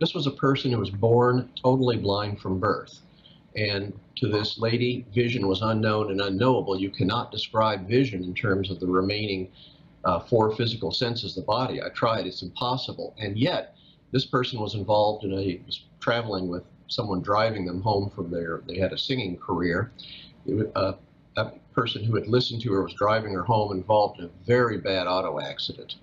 This 0.00 0.14
was 0.14 0.26
a 0.26 0.32
person 0.32 0.72
who 0.72 0.78
was 0.78 0.90
born 0.90 1.50
totally 1.62 1.96
blind 1.96 2.40
from 2.40 2.58
birth. 2.58 3.00
And 3.54 3.92
to 4.16 4.28
this 4.28 4.58
lady, 4.58 5.06
vision 5.14 5.46
was 5.46 5.62
unknown 5.62 6.10
and 6.10 6.20
unknowable. 6.20 6.80
You 6.80 6.90
cannot 6.90 7.30
describe 7.30 7.86
vision 7.86 8.24
in 8.24 8.34
terms 8.34 8.70
of 8.70 8.80
the 8.80 8.86
remaining 8.86 9.50
uh, 10.04 10.20
four 10.20 10.54
physical 10.56 10.90
senses, 10.90 11.34
the 11.34 11.42
body. 11.42 11.82
I 11.82 11.88
tried, 11.90 12.26
it's 12.26 12.42
impossible. 12.42 13.14
And 13.18 13.38
yet, 13.38 13.76
this 14.10 14.24
person 14.24 14.60
was 14.60 14.74
involved 14.74 15.24
in 15.24 15.32
a, 15.32 15.60
was 15.66 15.84
traveling 16.00 16.48
with 16.48 16.64
someone 16.88 17.22
driving 17.22 17.64
them 17.64 17.80
home 17.80 18.10
from 18.10 18.30
their, 18.30 18.62
they 18.66 18.78
had 18.78 18.92
a 18.92 18.98
singing 18.98 19.36
career. 19.36 19.92
It, 20.46 20.70
uh, 20.74 20.94
a 21.36 21.50
person 21.74 22.04
who 22.04 22.14
had 22.16 22.26
listened 22.26 22.60
to 22.62 22.72
her 22.72 22.82
was 22.82 22.92
driving 22.94 23.32
her 23.32 23.44
home 23.44 23.72
involved 23.72 24.18
in 24.18 24.26
a 24.26 24.30
very 24.46 24.76
bad 24.78 25.06
auto 25.06 25.40
accident. 25.40 25.96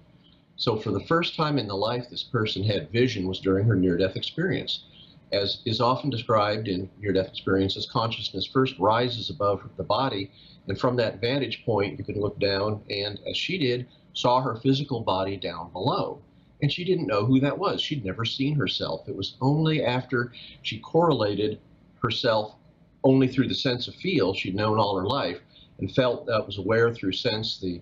So 0.55 0.75
for 0.75 0.91
the 0.91 1.05
first 1.05 1.35
time 1.35 1.57
in 1.57 1.67
the 1.67 1.75
life 1.75 2.09
this 2.09 2.23
person 2.23 2.63
had 2.63 2.91
vision 2.91 3.27
was 3.27 3.39
during 3.39 3.65
her 3.65 3.75
near-death 3.75 4.15
experience. 4.15 4.83
As 5.31 5.61
is 5.65 5.79
often 5.79 6.09
described 6.09 6.67
in 6.67 6.89
near-death 6.99 7.27
experiences, 7.27 7.85
consciousness 7.85 8.45
first 8.45 8.77
rises 8.79 9.29
above 9.29 9.61
the 9.77 9.83
body, 9.83 10.31
and 10.67 10.77
from 10.77 10.95
that 10.95 11.21
vantage 11.21 11.63
point 11.65 11.97
you 11.99 12.03
can 12.03 12.19
look 12.19 12.39
down 12.39 12.81
and, 12.89 13.19
as 13.29 13.37
she 13.37 13.57
did, 13.57 13.87
saw 14.13 14.41
her 14.41 14.55
physical 14.55 15.01
body 15.01 15.37
down 15.37 15.71
below. 15.71 16.19
And 16.61 16.71
she 16.71 16.83
didn't 16.83 17.07
know 17.07 17.25
who 17.25 17.39
that 17.39 17.57
was. 17.57 17.79
She'd 17.79 18.03
never 18.03 18.25
seen 18.25 18.55
herself. 18.55 19.07
It 19.07 19.15
was 19.15 19.35
only 19.39 19.83
after 19.83 20.33
she 20.61 20.79
correlated 20.79 21.59
herself 22.01 22.55
only 23.03 23.27
through 23.27 23.47
the 23.47 23.55
sense 23.55 23.87
of 23.87 23.95
feel 23.95 24.33
she'd 24.33 24.55
known 24.55 24.77
all 24.77 24.97
her 24.97 25.05
life 25.05 25.39
and 25.79 25.93
felt 25.93 26.25
that 26.25 26.45
was 26.45 26.57
aware 26.57 26.93
through 26.93 27.13
sense 27.13 27.57
the 27.57 27.81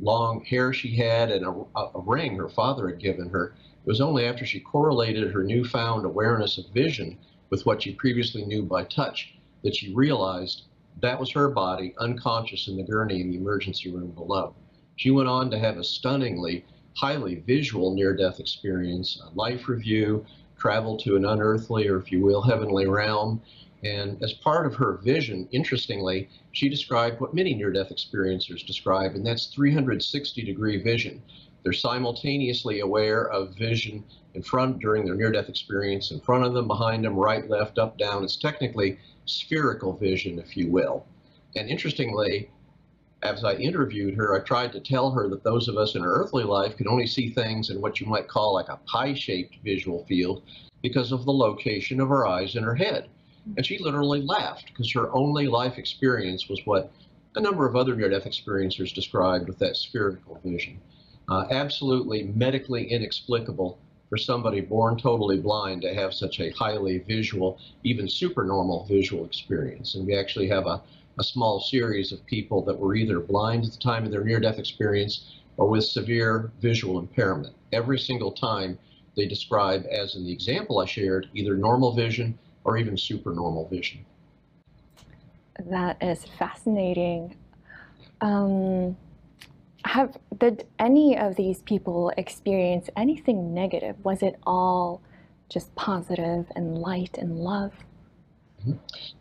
long 0.00 0.44
hair 0.44 0.72
she 0.72 0.96
had 0.96 1.30
and 1.30 1.44
a, 1.44 1.78
a, 1.78 2.00
ring 2.00 2.36
her 2.36 2.48
father 2.48 2.88
had 2.88 2.98
given 2.98 3.28
her. 3.30 3.54
It 3.84 3.88
was 3.88 4.00
only 4.00 4.26
after 4.26 4.44
she 4.44 4.60
correlated 4.60 5.30
her 5.30 5.44
newfound 5.44 6.04
awareness 6.04 6.58
of 6.58 6.68
vision 6.70 7.18
with 7.50 7.64
what 7.66 7.82
she 7.82 7.92
previously 7.92 8.44
knew 8.44 8.62
by 8.62 8.84
touch 8.84 9.34
that 9.62 9.76
she 9.76 9.94
realized 9.94 10.62
that 11.00 11.18
was 11.18 11.30
her 11.30 11.48
body 11.48 11.94
unconscious 11.98 12.68
in 12.68 12.76
the 12.76 12.82
gurney 12.82 13.20
in 13.20 13.30
the 13.30 13.36
emergency 13.36 13.90
room 13.90 14.10
below. 14.10 14.54
She 14.96 15.10
went 15.10 15.28
on 15.28 15.50
to 15.50 15.58
have 15.58 15.76
a 15.76 15.84
stunningly 15.84 16.64
highly 16.96 17.36
visual 17.36 17.94
near-death 17.94 18.40
experience, 18.40 19.20
a 19.20 19.34
life 19.34 19.68
review, 19.68 20.24
travel 20.56 20.96
to 20.98 21.16
an 21.16 21.24
unearthly 21.24 21.88
or 21.88 21.98
if 21.98 22.12
you 22.12 22.22
will 22.22 22.42
heavenly 22.42 22.86
realm, 22.86 23.42
and 23.84 24.22
as 24.22 24.32
part 24.32 24.66
of 24.66 24.74
her 24.76 24.98
vision, 25.02 25.46
interestingly, 25.52 26.30
she 26.52 26.70
described 26.70 27.20
what 27.20 27.34
many 27.34 27.52
near 27.54 27.70
death 27.70 27.90
experiencers 27.90 28.66
describe, 28.66 29.14
and 29.14 29.26
that's 29.26 29.46
360 29.46 30.42
degree 30.42 30.82
vision. 30.82 31.22
They're 31.62 31.74
simultaneously 31.74 32.80
aware 32.80 33.30
of 33.30 33.56
vision 33.56 34.02
in 34.32 34.42
front 34.42 34.78
during 34.78 35.04
their 35.04 35.14
near 35.14 35.30
death 35.30 35.50
experience, 35.50 36.12
in 36.12 36.20
front 36.20 36.44
of 36.44 36.54
them, 36.54 36.66
behind 36.66 37.04
them, 37.04 37.14
right, 37.14 37.48
left, 37.48 37.78
up, 37.78 37.98
down. 37.98 38.24
It's 38.24 38.36
technically 38.36 38.98
spherical 39.26 39.92
vision, 39.92 40.38
if 40.38 40.56
you 40.56 40.70
will. 40.70 41.06
And 41.54 41.68
interestingly, 41.68 42.50
as 43.22 43.44
I 43.44 43.54
interviewed 43.54 44.14
her, 44.14 44.34
I 44.34 44.44
tried 44.44 44.72
to 44.72 44.80
tell 44.80 45.10
her 45.10 45.28
that 45.28 45.44
those 45.44 45.68
of 45.68 45.76
us 45.76 45.94
in 45.94 46.02
our 46.02 46.12
earthly 46.12 46.44
life 46.44 46.76
can 46.76 46.88
only 46.88 47.06
see 47.06 47.30
things 47.30 47.68
in 47.68 47.82
what 47.82 48.00
you 48.00 48.06
might 48.06 48.28
call 48.28 48.54
like 48.54 48.68
a 48.68 48.80
pie 48.86 49.14
shaped 49.14 49.56
visual 49.62 50.04
field 50.06 50.42
because 50.82 51.12
of 51.12 51.24
the 51.24 51.32
location 51.32 52.00
of 52.00 52.10
our 52.10 52.26
eyes 52.26 52.56
in 52.56 52.64
our 52.64 52.74
head. 52.74 53.08
And 53.56 53.64
she 53.64 53.78
literally 53.78 54.22
laughed 54.22 54.66
because 54.66 54.92
her 54.92 55.14
only 55.14 55.46
life 55.46 55.78
experience 55.78 56.48
was 56.48 56.60
what 56.64 56.90
a 57.36 57.40
number 57.40 57.66
of 57.66 57.76
other 57.76 57.94
near 57.94 58.08
death 58.08 58.24
experiencers 58.24 58.94
described 58.94 59.48
with 59.48 59.58
that 59.58 59.76
spherical 59.76 60.40
vision. 60.44 60.80
Uh, 61.28 61.46
absolutely 61.50 62.24
medically 62.34 62.84
inexplicable 62.90 63.78
for 64.08 64.16
somebody 64.16 64.60
born 64.60 64.96
totally 64.96 65.38
blind 65.38 65.82
to 65.82 65.94
have 65.94 66.14
such 66.14 66.38
a 66.40 66.50
highly 66.50 66.98
visual, 66.98 67.58
even 67.82 68.08
supernormal 68.08 68.84
visual 68.84 69.24
experience. 69.24 69.94
And 69.94 70.06
we 70.06 70.16
actually 70.16 70.48
have 70.48 70.66
a, 70.66 70.82
a 71.18 71.24
small 71.24 71.60
series 71.60 72.12
of 72.12 72.24
people 72.26 72.62
that 72.64 72.78
were 72.78 72.94
either 72.94 73.20
blind 73.20 73.64
at 73.64 73.72
the 73.72 73.78
time 73.78 74.04
of 74.04 74.10
their 74.10 74.24
near 74.24 74.40
death 74.40 74.58
experience 74.58 75.34
or 75.56 75.68
with 75.68 75.84
severe 75.84 76.52
visual 76.60 76.98
impairment. 76.98 77.54
Every 77.72 77.98
single 77.98 78.32
time 78.32 78.78
they 79.16 79.26
describe, 79.26 79.84
as 79.90 80.14
in 80.14 80.24
the 80.24 80.32
example 80.32 80.78
I 80.78 80.86
shared, 80.86 81.28
either 81.34 81.56
normal 81.56 81.92
vision 81.92 82.38
or 82.64 82.76
even 82.76 82.96
supernormal 82.96 83.68
vision. 83.68 84.04
That 85.70 86.02
is 86.02 86.24
fascinating. 86.38 87.36
Um, 88.20 88.96
have 89.84 90.16
did 90.38 90.66
any 90.78 91.16
of 91.16 91.36
these 91.36 91.62
people 91.62 92.10
experience 92.16 92.88
anything 92.96 93.54
negative? 93.54 93.96
Was 94.02 94.22
it 94.22 94.36
all 94.46 95.02
just 95.50 95.74
positive 95.74 96.46
and 96.56 96.78
light 96.78 97.18
and 97.18 97.38
love? 97.38 97.72
Mm-hmm. 98.60 98.72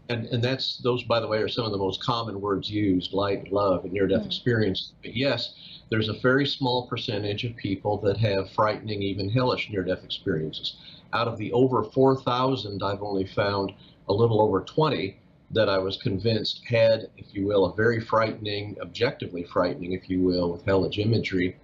And, 0.10 0.26
and 0.28 0.44
that's 0.44 0.78
those, 0.78 1.04
by 1.04 1.20
the 1.20 1.28
way, 1.28 1.40
are 1.40 1.50
some 1.50 1.66
of 1.66 1.72
the 1.72 1.78
most 1.78 2.02
common 2.02 2.40
words 2.40 2.70
used: 2.70 3.14
light, 3.14 3.52
love, 3.52 3.84
and 3.84 3.94
near-death 3.94 4.20
mm-hmm. 4.20 4.28
experience. 4.28 4.94
But 5.02 5.16
yes, 5.16 5.54
there's 5.90 6.10
a 6.10 6.14
very 6.14 6.48
small 6.48 6.88
percentage 6.88 7.44
of 7.44 7.56
people 7.58 7.98
that 8.02 8.18
have 8.18 8.50
frightening, 8.52 9.04
even 9.04 9.30
hellish 9.30 9.70
near-death 9.70 10.04
experiences 10.04 10.78
out 11.14 11.28
of 11.28 11.38
the 11.38 11.52
over 11.54 11.84
4,000, 11.84 12.84
I've 12.84 13.02
only 13.02 13.26
found 13.26 13.74
a 14.10 14.14
little 14.14 14.42
over 14.42 14.62
20 14.62 15.20
that 15.52 15.70
I 15.70 15.78
was 15.78 15.98
convinced 15.98 16.62
had, 16.68 17.10
if 17.16 17.28
you 17.34 17.46
will, 17.46 17.66
a 17.66 17.76
very 17.76 18.00
frightening, 18.00 18.76
objectively 18.82 19.44
frightening, 19.44 19.94
if 19.94 20.10
you 20.10 20.20
will, 20.20 20.52
with 20.52 20.66
hellish 20.66 20.98
imagery. 20.98 21.56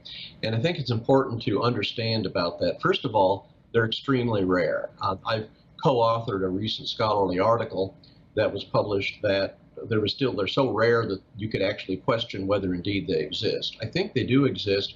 And 0.44 0.56
I 0.56 0.60
think 0.60 0.78
it's 0.78 0.92
important 0.92 1.42
to 1.44 1.64
understand 1.64 2.28
about 2.28 2.60
that. 2.60 2.82
First 2.82 3.04
of 3.04 3.16
all, 3.16 3.50
they're 3.74 3.86
extremely 3.86 4.44
rare. 4.44 4.92
Uh, 5.02 5.16
I've 5.26 5.48
co-authored 5.84 6.44
a 6.44 6.48
recent 6.48 6.88
scholarly 6.88 7.40
article 7.40 7.96
that 8.36 8.52
was 8.54 8.64
published 8.64 9.22
that 9.24 9.58
there 9.88 10.02
was 10.02 10.12
still 10.12 10.34
they're 10.34 10.48
so 10.48 10.72
rare 10.72 11.06
that 11.06 11.22
you 11.38 11.48
could 11.48 11.62
actually 11.62 11.98
question 11.98 12.48
whether 12.48 12.74
indeed 12.74 13.08
they 13.08 13.20
exist. 13.20 13.78
I 13.82 13.86
think 13.86 14.14
they 14.14 14.26
do 14.26 14.46
exist, 14.46 14.96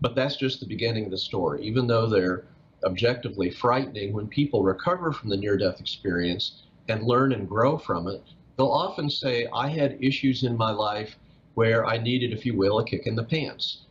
but 0.00 0.14
that's 0.14 0.36
just 0.36 0.60
the 0.60 0.66
beginning 0.66 1.06
of 1.06 1.10
the 1.12 1.18
story. 1.18 1.62
Even 1.62 1.86
though 1.86 2.06
they're 2.06 2.44
objectively 2.84 3.50
frightening, 3.50 4.12
when 4.12 4.28
people 4.28 4.62
recover 4.62 5.12
from 5.12 5.28
the 5.30 5.36
near 5.36 5.56
death 5.56 5.80
experience 5.80 6.62
and 6.88 7.02
learn 7.02 7.32
and 7.32 7.48
grow 7.48 7.78
from 7.78 8.08
it, 8.08 8.22
they'll 8.56 8.66
often 8.66 9.10
say, 9.10 9.46
I 9.52 9.68
had 9.68 9.98
issues 10.00 10.44
in 10.44 10.56
my 10.56 10.70
life 10.70 11.16
where 11.54 11.86
I 11.86 11.98
needed, 11.98 12.32
if 12.32 12.44
you 12.44 12.56
will, 12.56 12.78
a 12.78 12.84
kick 12.84 13.06
in 13.06 13.14
the 13.14 13.24
pants. 13.24 13.82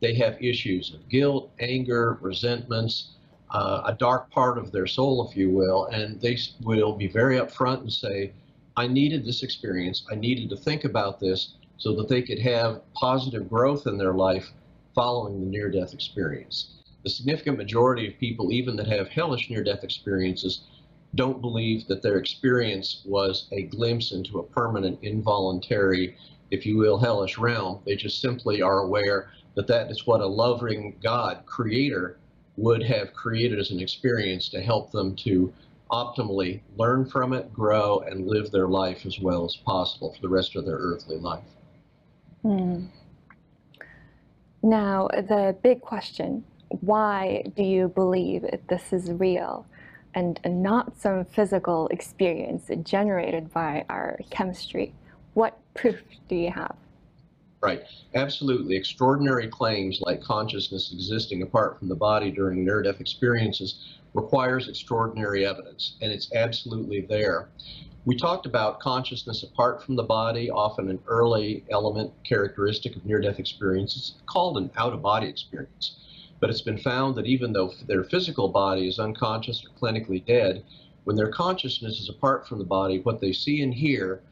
They 0.00 0.14
have 0.14 0.42
issues 0.42 0.92
of 0.92 1.08
guilt, 1.08 1.50
anger, 1.60 2.18
resentments, 2.20 3.12
uh, 3.50 3.82
a 3.86 3.94
dark 3.94 4.30
part 4.30 4.58
of 4.58 4.72
their 4.72 4.86
soul, 4.86 5.26
if 5.28 5.36
you 5.36 5.50
will, 5.50 5.86
and 5.86 6.20
they 6.20 6.36
will 6.62 6.92
be 6.92 7.06
very 7.06 7.38
upfront 7.38 7.80
and 7.80 7.92
say, 7.92 8.32
I 8.76 8.86
needed 8.86 9.24
this 9.24 9.42
experience. 9.42 10.04
I 10.10 10.16
needed 10.16 10.50
to 10.50 10.56
think 10.56 10.84
about 10.84 11.18
this 11.20 11.54
so 11.78 11.94
that 11.96 12.08
they 12.08 12.22
could 12.22 12.40
have 12.40 12.82
positive 12.94 13.48
growth 13.48 13.86
in 13.86 13.96
their 13.96 14.12
life 14.12 14.52
following 14.94 15.40
the 15.40 15.46
near 15.46 15.70
death 15.70 15.94
experience 15.94 16.75
the 17.06 17.10
significant 17.10 17.56
majority 17.56 18.08
of 18.08 18.18
people, 18.18 18.50
even 18.50 18.74
that 18.74 18.88
have 18.88 19.06
hellish 19.06 19.48
near 19.48 19.62
death 19.62 19.84
experiences, 19.84 20.62
don't 21.14 21.40
believe 21.40 21.86
that 21.86 22.02
their 22.02 22.18
experience 22.18 23.02
was 23.04 23.46
a 23.52 23.62
glimpse 23.62 24.10
into 24.10 24.40
a 24.40 24.42
permanent, 24.42 24.98
involuntary, 25.02 26.16
if 26.50 26.66
you 26.66 26.76
will, 26.76 26.98
hellish 26.98 27.38
realm. 27.38 27.78
They 27.86 27.94
just 27.94 28.20
simply 28.20 28.60
are 28.60 28.80
aware 28.80 29.30
that 29.54 29.68
that 29.68 29.88
is 29.88 30.04
what 30.04 30.20
a 30.20 30.26
loving 30.26 30.96
God, 31.00 31.46
creator, 31.46 32.18
would 32.56 32.82
have 32.82 33.12
created 33.12 33.60
as 33.60 33.70
an 33.70 33.78
experience 33.78 34.48
to 34.48 34.60
help 34.60 34.90
them 34.90 35.14
to 35.14 35.54
optimally 35.92 36.60
learn 36.76 37.08
from 37.08 37.32
it, 37.32 37.52
grow, 37.52 38.00
and 38.00 38.26
live 38.26 38.50
their 38.50 38.66
life 38.66 39.06
as 39.06 39.20
well 39.20 39.44
as 39.44 39.54
possible 39.54 40.12
for 40.12 40.20
the 40.22 40.28
rest 40.28 40.56
of 40.56 40.66
their 40.66 40.78
earthly 40.78 41.18
life. 41.18 41.44
Hmm. 42.42 42.86
Now, 44.60 45.06
the 45.12 45.56
big 45.62 45.80
question 45.80 46.42
why 46.80 47.44
do 47.56 47.62
you 47.62 47.88
believe 47.88 48.44
this 48.68 48.92
is 48.92 49.10
real 49.12 49.66
and 50.14 50.40
not 50.46 50.98
some 50.98 51.24
physical 51.24 51.88
experience 51.88 52.70
generated 52.82 53.52
by 53.52 53.84
our 53.88 54.18
chemistry? 54.30 54.94
What 55.34 55.58
proof 55.74 56.02
do 56.28 56.34
you 56.34 56.50
have? 56.50 56.74
Right, 57.62 57.82
absolutely. 58.14 58.76
Extraordinary 58.76 59.48
claims 59.48 60.00
like 60.02 60.22
consciousness 60.22 60.92
existing 60.92 61.42
apart 61.42 61.78
from 61.78 61.88
the 61.88 61.94
body 61.94 62.30
during 62.30 62.64
near 62.64 62.82
death 62.82 63.00
experiences 63.00 63.98
requires 64.14 64.68
extraordinary 64.68 65.44
evidence, 65.44 65.96
and 66.00 66.12
it's 66.12 66.32
absolutely 66.34 67.02
there. 67.02 67.48
We 68.04 68.16
talked 68.16 68.46
about 68.46 68.78
consciousness 68.78 69.42
apart 69.42 69.82
from 69.82 69.96
the 69.96 70.02
body, 70.04 70.48
often 70.48 70.88
an 70.88 71.00
early 71.08 71.64
element 71.70 72.12
characteristic 72.24 72.94
of 72.94 73.04
near 73.04 73.20
death 73.20 73.38
experiences, 73.40 74.14
called 74.26 74.58
an 74.58 74.70
out 74.76 74.92
of 74.92 75.02
body 75.02 75.26
experience. 75.26 75.96
But 76.38 76.50
it's 76.50 76.60
been 76.60 76.78
found 76.78 77.14
that 77.16 77.26
even 77.26 77.52
though 77.52 77.72
their 77.86 78.04
physical 78.04 78.48
body 78.48 78.88
is 78.88 78.98
unconscious 78.98 79.64
or 79.64 79.70
clinically 79.70 80.24
dead, 80.24 80.64
when 81.04 81.16
their 81.16 81.30
consciousness 81.30 82.00
is 82.00 82.08
apart 82.08 82.46
from 82.46 82.58
the 82.58 82.64
body, 82.64 82.98
what 82.98 83.20
they 83.20 83.32
see 83.32 83.62
and 83.62 83.72
hear, 83.72 84.22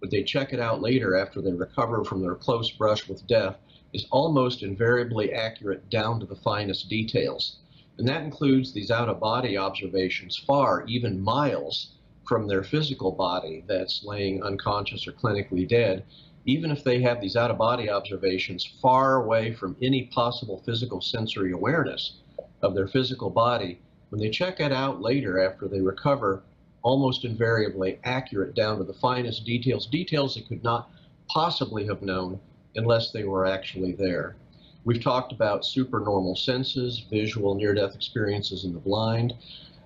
when 0.00 0.10
they 0.10 0.22
check 0.22 0.52
it 0.52 0.60
out 0.60 0.82
later 0.82 1.16
after 1.16 1.40
they 1.40 1.52
recover 1.52 2.04
from 2.04 2.20
their 2.20 2.34
close 2.34 2.70
brush 2.70 3.08
with 3.08 3.26
death, 3.26 3.56
is 3.92 4.06
almost 4.10 4.62
invariably 4.62 5.32
accurate 5.32 5.88
down 5.88 6.20
to 6.20 6.26
the 6.26 6.36
finest 6.36 6.88
details. 6.90 7.56
And 7.98 8.06
that 8.08 8.22
includes 8.22 8.72
these 8.72 8.90
out 8.90 9.08
of 9.08 9.20
body 9.20 9.56
observations 9.56 10.36
far, 10.36 10.84
even 10.86 11.20
miles 11.20 11.94
from 12.26 12.46
their 12.46 12.64
physical 12.64 13.12
body 13.12 13.64
that's 13.66 14.04
laying 14.04 14.42
unconscious 14.42 15.06
or 15.06 15.12
clinically 15.12 15.66
dead 15.66 16.04
even 16.46 16.70
if 16.70 16.84
they 16.84 17.02
have 17.02 17.20
these 17.20 17.36
out 17.36 17.50
of 17.50 17.58
body 17.58 17.90
observations 17.90 18.64
far 18.80 19.16
away 19.16 19.52
from 19.52 19.76
any 19.82 20.04
possible 20.04 20.62
physical 20.64 21.00
sensory 21.00 21.50
awareness 21.50 22.18
of 22.62 22.74
their 22.74 22.86
physical 22.86 23.28
body, 23.28 23.80
when 24.10 24.20
they 24.20 24.30
check 24.30 24.60
it 24.60 24.72
out 24.72 25.02
later 25.02 25.44
after 25.44 25.66
they 25.66 25.80
recover, 25.80 26.44
almost 26.82 27.24
invariably 27.24 27.98
accurate 28.04 28.54
down 28.54 28.78
to 28.78 28.84
the 28.84 28.94
finest 28.94 29.44
details, 29.44 29.86
details 29.86 30.36
they 30.36 30.40
could 30.42 30.62
not 30.62 30.88
possibly 31.28 31.84
have 31.84 32.00
known 32.00 32.38
unless 32.76 33.10
they 33.10 33.24
were 33.24 33.44
actually 33.44 33.92
there. 33.92 34.36
We've 34.84 35.02
talked 35.02 35.32
about 35.32 35.64
supernormal 35.64 36.36
senses, 36.36 37.04
visual 37.10 37.56
near-death 37.56 37.96
experiences 37.96 38.64
in 38.64 38.72
the 38.72 38.78
blind. 38.78 39.34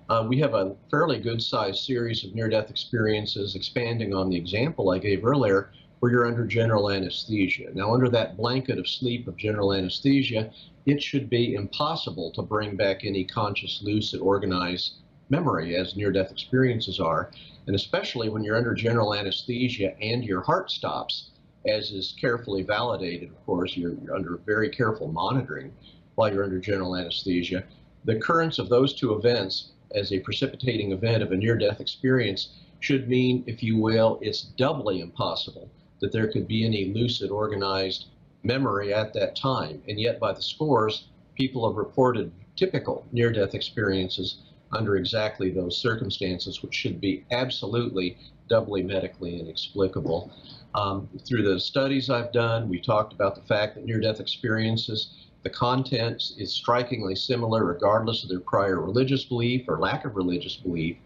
Uh, 0.09 0.27
we 0.29 0.37
have 0.37 0.53
a 0.53 0.75
fairly 0.91 1.17
good 1.17 1.41
sized 1.41 1.79
series 1.79 2.23
of 2.23 2.35
near-death 2.35 2.69
experiences 2.69 3.55
expanding 3.55 4.13
on 4.13 4.29
the 4.29 4.37
example 4.37 4.91
I 4.91 4.99
gave 4.99 5.25
earlier 5.25 5.71
where 6.01 6.11
you're 6.11 6.25
under 6.25 6.47
general 6.47 6.89
anesthesia. 6.89 7.69
Now, 7.75 7.93
under 7.93 8.09
that 8.09 8.35
blanket 8.35 8.79
of 8.79 8.89
sleep 8.89 9.27
of 9.27 9.37
general 9.37 9.71
anesthesia, 9.71 10.51
it 10.87 11.01
should 11.01 11.29
be 11.29 11.53
impossible 11.53 12.31
to 12.31 12.41
bring 12.41 12.75
back 12.75 13.05
any 13.05 13.23
conscious, 13.23 13.83
lucid, 13.83 14.19
organized 14.19 14.93
memory 15.29 15.75
as 15.75 15.95
near-death 15.95 16.31
experiences 16.31 16.99
are. 16.99 17.29
And 17.67 17.75
especially 17.75 18.29
when 18.29 18.43
you're 18.43 18.57
under 18.57 18.73
general 18.73 19.13
anesthesia 19.13 19.95
and 20.01 20.23
your 20.23 20.41
heart 20.41 20.71
stops, 20.71 21.29
as 21.67 21.91
is 21.91 22.15
carefully 22.19 22.63
validated, 22.63 23.29
of 23.29 23.45
course, 23.45 23.77
you're, 23.77 23.93
you're 24.03 24.15
under 24.15 24.37
very 24.43 24.69
careful 24.69 25.07
monitoring 25.07 25.71
while 26.15 26.33
you're 26.33 26.43
under 26.43 26.59
general 26.59 26.95
anesthesia. 26.95 27.63
The 28.05 28.17
occurrence 28.17 28.57
of 28.57 28.69
those 28.69 28.95
two 28.95 29.13
events 29.13 29.73
as 29.93 30.11
a 30.11 30.19
precipitating 30.19 30.93
event 30.93 31.21
of 31.21 31.31
a 31.31 31.37
near-death 31.37 31.79
experience 31.79 32.53
should 32.79 33.07
mean, 33.07 33.43
if 33.45 33.61
you 33.61 33.77
will, 33.77 34.17
it's 34.23 34.41
doubly 34.41 35.01
impossible 35.01 35.69
that 36.01 36.11
there 36.11 36.31
could 36.31 36.47
be 36.47 36.65
any 36.65 36.93
lucid, 36.93 37.31
organized 37.31 38.07
memory 38.43 38.93
at 38.93 39.13
that 39.13 39.35
time. 39.35 39.81
And 39.87 39.99
yet, 39.99 40.19
by 40.19 40.33
the 40.33 40.41
scores, 40.41 41.05
people 41.35 41.67
have 41.67 41.77
reported 41.77 42.31
typical 42.55 43.05
near-death 43.11 43.55
experiences 43.55 44.39
under 44.73 44.95
exactly 44.97 45.51
those 45.51 45.77
circumstances, 45.77 46.61
which 46.61 46.73
should 46.73 46.99
be 46.99 47.25
absolutely 47.31 48.17
doubly 48.49 48.83
medically 48.83 49.39
inexplicable. 49.39 50.31
Um, 50.75 51.09
through 51.27 51.43
the 51.43 51.59
studies 51.59 52.09
I've 52.09 52.31
done, 52.31 52.69
we 52.69 52.79
talked 52.79 53.13
about 53.13 53.35
the 53.35 53.41
fact 53.41 53.75
that 53.75 53.85
near-death 53.85 54.19
experiences, 54.19 55.29
the 55.43 55.49
content 55.49 56.33
is 56.37 56.53
strikingly 56.53 57.15
similar 57.15 57.65
regardless 57.65 58.23
of 58.23 58.29
their 58.29 58.39
prior 58.39 58.79
religious 58.79 59.25
belief 59.25 59.65
or 59.67 59.79
lack 59.79 60.05
of 60.05 60.15
religious 60.15 60.55
belief. 60.55 60.97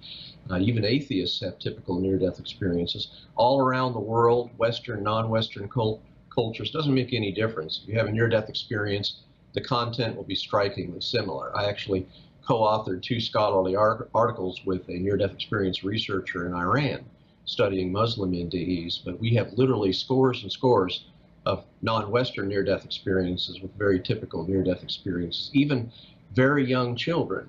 Uh, 0.50 0.60
even 0.60 0.84
atheists 0.84 1.40
have 1.40 1.58
typical 1.58 2.00
near-death 2.00 2.40
experiences. 2.40 3.10
All 3.36 3.60
around 3.60 3.94
the 3.94 4.00
world, 4.00 4.52
Western, 4.58 5.04
non-Western 5.04 5.70
cult 5.70 6.02
cultures, 6.30 6.70
doesn't 6.70 6.94
make 6.94 7.14
any 7.14 7.32
difference. 7.32 7.80
If 7.84 7.90
you 7.90 7.98
have 7.98 8.08
a 8.08 8.12
near-death 8.12 8.50
experience, 8.50 9.22
the 9.54 9.62
content 9.62 10.16
will 10.16 10.24
be 10.24 10.36
strikingly 10.36 11.02
similar. 11.02 11.56
I 11.58 11.70
actually 11.70 12.06
co-authored 12.46 13.02
two 13.02 13.20
scholarly 13.20 13.76
articles 13.76 14.64
with 14.66 14.88
a 14.90 15.00
near-death 15.00 15.34
experience 15.34 15.84
researcher 15.84 16.46
in 16.46 16.54
Iran 16.54 17.06
studying 17.46 17.92
Muslim 17.92 18.32
NDEs, 18.32 19.04
but 19.06 19.20
we 19.20 19.34
have 19.36 19.54
literally 19.54 19.94
scores 19.94 20.44
and 20.44 20.52
scores 20.52 21.06
of 21.46 21.64
non-Western 21.82 22.48
near-death 22.48 22.86
experiences 22.86 23.62
with 23.62 23.78
very 23.78 24.00
typical 24.00 24.48
near-death 24.48 24.84
experiences, 24.84 25.52
even 25.54 25.92
very 26.34 26.66
young 26.66 26.96
children, 26.96 27.48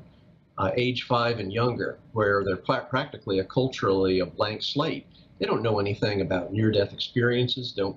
uh, 0.59 0.71
age 0.77 1.05
five 1.05 1.39
and 1.39 1.53
younger, 1.53 1.99
where 2.13 2.45
they're 2.45 2.57
practically 2.57 3.39
a 3.39 3.45
culturally 3.45 4.21
a 4.21 4.27
blank 4.27 4.63
slate. 4.63 5.07
They 5.39 5.47
don't 5.47 5.63
know 5.63 5.79
anything 5.79 6.21
about 6.21 6.53
near-death 6.53 6.93
experiences, 6.93 7.73
don't 7.73 7.97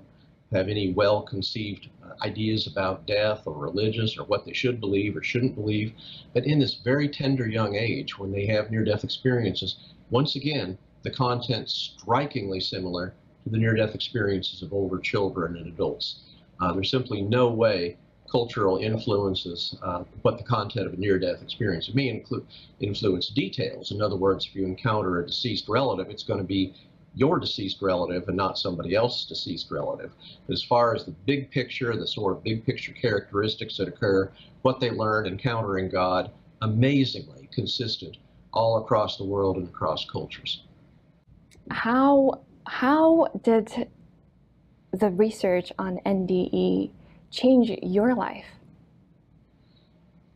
have 0.51 0.68
any 0.68 0.91
well-conceived 0.94 1.89
uh, 2.03 2.13
ideas 2.24 2.65
about 2.65 3.06
death 3.06 3.44
or 3.46 3.53
religious 3.53 4.18
or 4.18 4.25
what 4.25 4.46
they 4.46 4.53
should 4.53 4.79
believe 4.79 5.15
or 5.15 5.24
shouldn't 5.24 5.56
believe. 5.56 5.94
But 6.34 6.46
in 6.46 6.60
this 6.60 6.75
very 6.75 7.08
tender 7.08 7.48
young 7.48 7.75
age, 7.75 8.18
when 8.18 8.32
they 8.32 8.46
have 8.48 8.72
near-death 8.72 9.03
experiences, 9.03 9.75
once 10.10 10.36
again, 10.36 10.77
the 11.03 11.12
content 11.12 11.70
strikingly 11.70 12.60
similar 12.60 13.13
the 13.51 13.58
near-death 13.58 13.96
experiences 13.96 14.62
of 14.62 14.74
older 14.74 15.00
children 15.00 15.58
and 15.58 15.68
adults. 15.68 16.22
Uh, 16.60 16.74
there's 16.74 16.91
simply 16.91 17.22
no 17.22 17.50
way 17.50 17.98
cultural 18.29 18.77
influences 18.77 19.75
uh, 19.81 20.03
what 20.22 20.38
the 20.38 20.44
content 20.44 20.85
of 20.85 20.94
a 20.94 20.98
near-death 20.98 21.42
experience. 21.42 21.92
May 21.94 22.09
include 22.09 22.46
influence 22.79 23.29
details. 23.29 23.92
In 23.92 24.01
other 24.01 24.16
words, 24.16 24.46
if 24.46 24.55
you 24.55 24.66
encounter 24.66 25.20
a 25.20 25.25
deceased 25.25 25.68
relative, 25.68 26.09
it's 26.09 26.24
going 26.24 26.40
to 26.40 26.46
be 26.46 26.74
your 27.16 27.40
deceased 27.40 27.81
relative 27.81 28.27
and 28.27 28.38
not 28.38 28.57
somebody 28.57 28.96
else's 28.96 29.25
deceased 29.25 29.72
relative. 29.72 30.12
But 30.46 30.53
as 30.53 30.64
far 30.64 30.96
as 30.96 31.05
the 31.05 31.12
big 31.25 31.50
picture, 31.50 31.96
the 31.96 32.07
sort 32.07 32.38
of 32.38 32.44
big 32.44 32.66
picture 32.66 32.94
characteristics 32.94 33.77
that 33.77 33.88
occur, 33.88 34.31
what 34.62 34.79
they 34.79 34.92
learned 34.92 35.27
encountering 35.27 35.90
God, 35.90 36.31
amazingly 36.62 37.50
consistent 37.51 38.18
all 38.53 38.77
across 38.77 39.18
the 39.18 39.24
world 39.24 39.57
and 39.57 39.68
across 39.68 40.05
cultures. 40.05 40.64
How 41.72 42.42
how 42.67 43.27
did 43.43 43.89
the 44.91 45.09
research 45.09 45.72
on 45.77 46.00
NDE 46.05 46.91
change 47.31 47.72
your 47.83 48.15
life? 48.15 48.45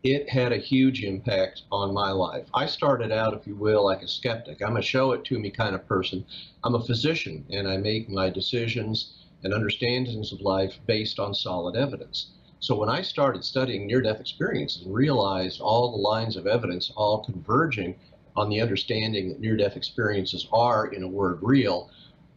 It 0.03 0.29
had 0.29 0.51
a 0.51 0.57
huge 0.57 1.03
impact 1.03 1.61
on 1.71 1.93
my 1.93 2.11
life. 2.11 2.47
I 2.53 2.65
started 2.65 3.11
out, 3.11 3.33
if 3.33 3.47
you 3.47 3.55
will, 3.55 3.85
like 3.85 4.01
a 4.01 4.07
skeptic. 4.07 4.61
I'm 4.61 4.75
a 4.75 4.81
show 4.81 5.13
it 5.13 5.23
to 5.25 5.39
me 5.39 5.49
kind 5.49 5.75
of 5.75 5.87
person. 5.87 6.25
I'm 6.63 6.75
a 6.75 6.83
physician 6.83 7.45
and 7.49 7.67
I 7.67 7.77
make 7.77 8.09
my 8.09 8.29
decisions 8.29 9.13
and 9.43 9.53
understandings 9.53 10.33
of 10.33 10.41
life 10.41 10.79
based 10.87 11.19
on 11.19 11.33
solid 11.33 11.77
evidence. 11.77 12.31
So 12.59 12.75
when 12.75 12.89
I 12.89 13.01
started 13.01 13.43
studying 13.43 13.87
near-death 13.87 14.19
experiences 14.19 14.83
and 14.83 14.93
realized 14.93 15.61
all 15.61 15.91
the 15.91 15.97
lines 15.97 16.35
of 16.35 16.47
evidence 16.47 16.91
all 16.95 17.23
converging 17.23 17.95
on 18.35 18.49
the 18.49 18.61
understanding 18.61 19.29
that 19.29 19.39
near-death 19.39 19.77
experiences 19.77 20.47
are, 20.51 20.87
in 20.87 21.03
a 21.03 21.07
word, 21.07 21.39
real, 21.41 21.89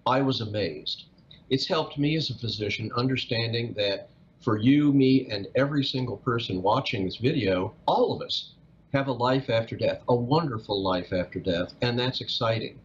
I 0.09 0.23
was 0.23 0.41
amazed. 0.41 1.07
It's 1.51 1.67
helped 1.67 1.99
me 1.99 2.15
as 2.15 2.31
a 2.31 2.39
physician 2.39 2.93
understanding 2.97 3.73
that 3.77 4.09
for 4.41 4.57
you, 4.57 4.93
me, 4.93 5.27
and 5.29 5.49
every 5.57 5.85
single 5.85 6.19
person 6.19 6.63
watching 6.63 7.05
this 7.05 7.17
video, 7.17 7.75
all 7.89 8.13
of 8.15 8.23
us 8.23 8.53
have 8.93 9.09
a 9.09 9.13
life 9.13 9.51
after 9.51 9.75
death, 9.77 10.03
a 10.09 10.15
wonderful 10.15 10.81
life 10.81 11.13
after 11.13 11.41
death, 11.41 11.75
and 11.83 11.99
that's 11.99 12.21
exciting. 12.21 12.79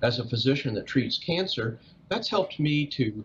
As 0.00 0.18
a 0.18 0.26
physician 0.26 0.72
that 0.74 0.86
treats 0.86 1.18
cancer, 1.18 1.78
that's 2.08 2.30
helped 2.30 2.58
me 2.58 2.86
to 2.86 3.22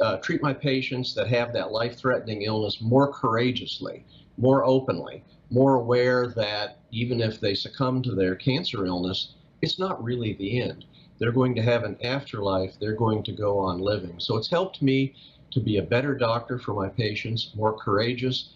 uh, 0.00 0.18
treat 0.18 0.40
my 0.40 0.52
patients 0.52 1.14
that 1.14 1.26
have 1.26 1.52
that 1.54 1.72
life-threatening 1.72 2.42
illness 2.42 2.80
more 2.80 3.12
courageously, 3.12 4.04
more 4.36 4.64
openly, 4.64 5.24
more 5.50 5.74
aware 5.74 6.28
that 6.28 6.78
even 6.92 7.20
if 7.20 7.40
they 7.40 7.56
succumb 7.56 8.02
to 8.02 8.14
their 8.14 8.36
cancer 8.36 8.86
illness, 8.86 9.34
it's 9.62 9.80
not 9.80 10.02
really 10.02 10.34
the 10.34 10.60
end. 10.60 10.84
They're 11.18 11.32
going 11.32 11.54
to 11.56 11.62
have 11.62 11.84
an 11.84 11.96
afterlife. 12.02 12.74
They're 12.80 12.94
going 12.94 13.22
to 13.24 13.32
go 13.32 13.58
on 13.58 13.80
living. 13.80 14.14
So 14.18 14.36
it's 14.36 14.50
helped 14.50 14.82
me 14.82 15.14
to 15.50 15.60
be 15.60 15.78
a 15.78 15.82
better 15.82 16.14
doctor 16.14 16.58
for 16.58 16.74
my 16.74 16.88
patients, 16.88 17.52
more 17.54 17.76
courageous, 17.76 18.50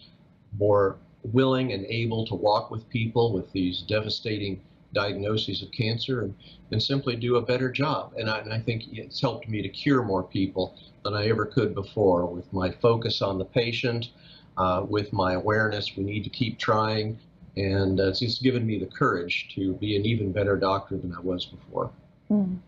more 0.58 0.96
willing 1.24 1.72
and 1.72 1.86
able 1.86 2.26
to 2.26 2.34
walk 2.34 2.70
with 2.70 2.88
people 2.88 3.32
with 3.32 3.50
these 3.52 3.82
devastating 3.82 4.60
diagnoses 4.92 5.62
of 5.62 5.72
cancer 5.72 6.22
and, 6.22 6.34
and 6.70 6.82
simply 6.82 7.16
do 7.16 7.36
a 7.36 7.42
better 7.42 7.70
job. 7.70 8.12
And 8.18 8.28
I, 8.28 8.38
and 8.38 8.52
I 8.52 8.60
think 8.60 8.84
it's 8.92 9.20
helped 9.20 9.48
me 9.48 9.62
to 9.62 9.68
cure 9.68 10.02
more 10.02 10.22
people 10.22 10.76
than 11.04 11.14
I 11.14 11.28
ever 11.28 11.46
could 11.46 11.74
before 11.74 12.26
with 12.26 12.52
my 12.52 12.70
focus 12.70 13.22
on 13.22 13.38
the 13.38 13.44
patient, 13.44 14.10
uh, 14.56 14.84
with 14.86 15.12
my 15.12 15.32
awareness. 15.32 15.96
We 15.96 16.04
need 16.04 16.24
to 16.24 16.30
keep 16.30 16.58
trying. 16.58 17.18
And 17.56 18.00
uh, 18.00 18.08
it's 18.08 18.38
given 18.38 18.66
me 18.66 18.78
the 18.78 18.86
courage 18.86 19.48
to 19.54 19.74
be 19.74 19.96
an 19.96 20.06
even 20.06 20.32
better 20.32 20.56
doctor 20.56 20.96
than 20.96 21.14
I 21.14 21.20
was 21.20 21.46
before. 21.46 21.90
Mm. 22.32 22.58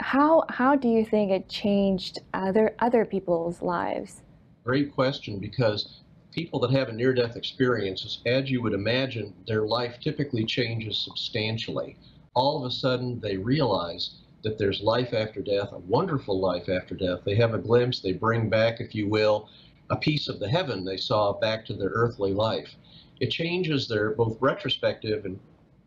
How, 0.00 0.44
how 0.48 0.74
do 0.74 0.88
you 0.88 1.04
think 1.04 1.30
it 1.30 1.48
changed 1.48 2.18
other, 2.32 2.74
other 2.80 3.04
people's 3.04 3.62
lives? 3.62 4.22
Great 4.64 4.92
question 4.94 5.38
because 5.38 6.00
people 6.32 6.58
that 6.60 6.72
have 6.72 6.88
a 6.88 6.92
near-death 6.92 7.36
experience, 7.36 8.20
as 8.26 8.50
you 8.50 8.60
would 8.62 8.72
imagine, 8.72 9.32
their 9.46 9.62
life 9.66 10.00
typically 10.00 10.44
changes 10.44 10.98
substantially. 10.98 11.96
All 12.34 12.58
of 12.58 12.70
a 12.70 12.74
sudden, 12.74 13.20
they 13.20 13.36
realize 13.36 14.16
that 14.42 14.58
there's 14.58 14.80
life 14.80 15.14
after 15.14 15.40
death, 15.40 15.72
a 15.72 15.78
wonderful 15.78 16.40
life 16.40 16.68
after 16.68 16.96
death. 16.96 17.20
They 17.24 17.36
have 17.36 17.54
a 17.54 17.58
glimpse, 17.58 18.00
they 18.00 18.12
bring 18.12 18.50
back, 18.50 18.80
if 18.80 18.94
you 18.94 19.08
will, 19.08 19.48
a 19.90 19.96
piece 19.96 20.28
of 20.28 20.40
the 20.40 20.48
heaven 20.48 20.84
they 20.84 20.96
saw 20.96 21.32
back 21.32 21.64
to 21.66 21.74
their 21.74 21.90
earthly 21.90 22.32
life. 22.32 22.74
It 23.20 23.30
changes 23.30 23.86
their 23.86 24.10
both 24.10 24.36
retrospective 24.40 25.24
and 25.24 25.38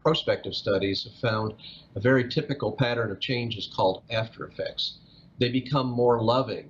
prospective 0.08 0.56
studies 0.56 1.04
have 1.04 1.14
found 1.16 1.54
a 1.98 2.00
very 2.00 2.30
typical 2.30 2.72
pattern 2.72 3.12
of 3.12 3.20
changes 3.20 3.70
called 3.76 4.04
after 4.10 4.46
effects. 4.46 5.00
They 5.38 5.50
become 5.50 5.88
more 5.88 6.24
loving. 6.24 6.70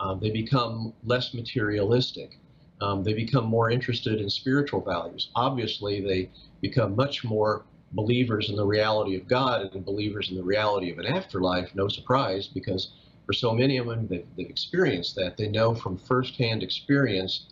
Um, 0.00 0.18
they 0.18 0.30
become 0.30 0.92
less 1.04 1.32
materialistic. 1.32 2.40
Um, 2.80 3.04
they 3.04 3.12
become 3.12 3.44
more 3.44 3.70
interested 3.70 4.20
in 4.20 4.28
spiritual 4.28 4.80
values. 4.80 5.28
Obviously, 5.36 6.00
they 6.00 6.28
become 6.60 6.96
much 6.96 7.22
more 7.22 7.62
believers 7.92 8.50
in 8.50 8.56
the 8.56 8.66
reality 8.66 9.14
of 9.14 9.28
God 9.28 9.72
and 9.76 9.84
believers 9.84 10.30
in 10.30 10.36
the 10.36 10.42
reality 10.42 10.90
of 10.90 10.98
an 10.98 11.06
afterlife. 11.06 11.72
No 11.76 11.86
surprise, 11.86 12.48
because 12.48 12.90
for 13.26 13.32
so 13.32 13.54
many 13.54 13.76
of 13.76 13.86
them, 13.86 14.08
they've, 14.08 14.26
they've 14.36 14.50
experienced 14.50 15.14
that. 15.14 15.36
They 15.36 15.46
know 15.46 15.72
from 15.72 15.96
firsthand 15.98 16.64
experience 16.64 17.46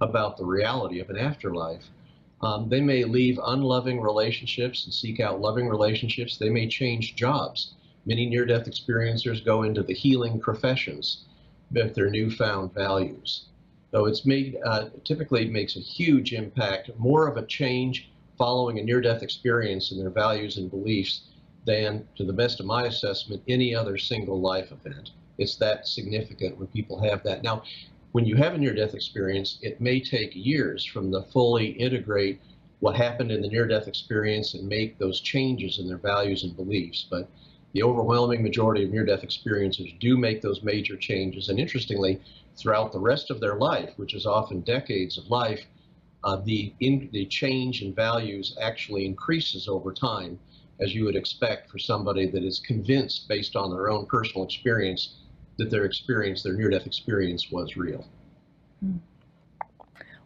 about 0.00 0.38
the 0.38 0.44
reality 0.44 0.98
of 0.98 1.08
an 1.08 1.18
afterlife. 1.18 1.84
Um, 2.42 2.68
they 2.68 2.80
may 2.80 3.04
leave 3.04 3.38
unloving 3.44 4.00
relationships 4.00 4.84
and 4.84 4.92
seek 4.92 5.20
out 5.20 5.40
loving 5.40 5.68
relationships. 5.68 6.36
They 6.36 6.50
may 6.50 6.66
change 6.66 7.14
jobs. 7.14 7.74
Many 8.04 8.26
near 8.26 8.44
death 8.44 8.66
experiencers 8.66 9.44
go 9.44 9.62
into 9.62 9.82
the 9.82 9.94
healing 9.94 10.40
professions 10.40 11.24
with 11.70 11.94
their 11.94 12.10
newfound 12.10 12.74
values. 12.74 13.44
So 13.92 14.06
it's 14.06 14.26
made, 14.26 14.58
uh, 14.64 14.88
typically 15.04 15.48
makes 15.48 15.76
a 15.76 15.80
huge 15.80 16.32
impact, 16.32 16.90
more 16.98 17.28
of 17.28 17.36
a 17.36 17.46
change 17.46 18.10
following 18.36 18.78
a 18.78 18.82
near 18.82 19.00
death 19.00 19.22
experience 19.22 19.92
in 19.92 19.98
their 19.98 20.10
values 20.10 20.56
and 20.56 20.70
beliefs 20.70 21.20
than, 21.64 22.08
to 22.16 22.24
the 22.24 22.32
best 22.32 22.58
of 22.58 22.66
my 22.66 22.86
assessment, 22.86 23.42
any 23.46 23.74
other 23.74 23.96
single 23.96 24.40
life 24.40 24.72
event. 24.72 25.10
It's 25.38 25.56
that 25.56 25.86
significant 25.86 26.58
when 26.58 26.66
people 26.68 27.00
have 27.02 27.22
that. 27.22 27.42
Now, 27.42 27.62
when 28.12 28.26
you 28.26 28.36
have 28.36 28.54
a 28.54 28.58
near 28.58 28.74
death 28.74 28.94
experience, 28.94 29.58
it 29.62 29.80
may 29.80 29.98
take 29.98 30.32
years 30.34 30.84
from 30.84 31.10
the 31.10 31.22
fully 31.24 31.68
integrate 31.68 32.40
what 32.80 32.94
happened 32.94 33.32
in 33.32 33.40
the 33.40 33.48
near 33.48 33.66
death 33.66 33.88
experience 33.88 34.54
and 34.54 34.68
make 34.68 34.98
those 34.98 35.20
changes 35.20 35.78
in 35.78 35.88
their 35.88 35.96
values 35.96 36.44
and 36.44 36.54
beliefs. 36.54 37.06
But 37.10 37.30
the 37.72 37.82
overwhelming 37.82 38.42
majority 38.42 38.84
of 38.84 38.90
near 38.90 39.04
death 39.04 39.22
experiencers 39.22 39.98
do 39.98 40.18
make 40.18 40.42
those 40.42 40.62
major 40.62 40.96
changes. 40.96 41.48
And 41.48 41.58
interestingly, 41.58 42.20
throughout 42.56 42.92
the 42.92 43.00
rest 43.00 43.30
of 43.30 43.40
their 43.40 43.56
life, 43.56 43.90
which 43.96 44.14
is 44.14 44.26
often 44.26 44.60
decades 44.60 45.16
of 45.16 45.30
life, 45.30 45.64
uh, 46.24 46.36
the, 46.44 46.74
in, 46.80 47.08
the 47.12 47.24
change 47.26 47.80
in 47.82 47.94
values 47.94 48.56
actually 48.60 49.06
increases 49.06 49.68
over 49.68 49.92
time, 49.92 50.38
as 50.80 50.94
you 50.94 51.04
would 51.04 51.16
expect 51.16 51.70
for 51.70 51.78
somebody 51.78 52.26
that 52.26 52.44
is 52.44 52.60
convinced 52.60 53.26
based 53.26 53.56
on 53.56 53.70
their 53.70 53.88
own 53.88 54.04
personal 54.04 54.44
experience 54.44 55.14
that 55.58 55.70
their 55.70 55.84
experience, 55.84 56.42
their 56.42 56.54
near 56.54 56.70
death 56.70 56.86
experience, 56.86 57.50
was 57.50 57.76
real. 57.76 58.06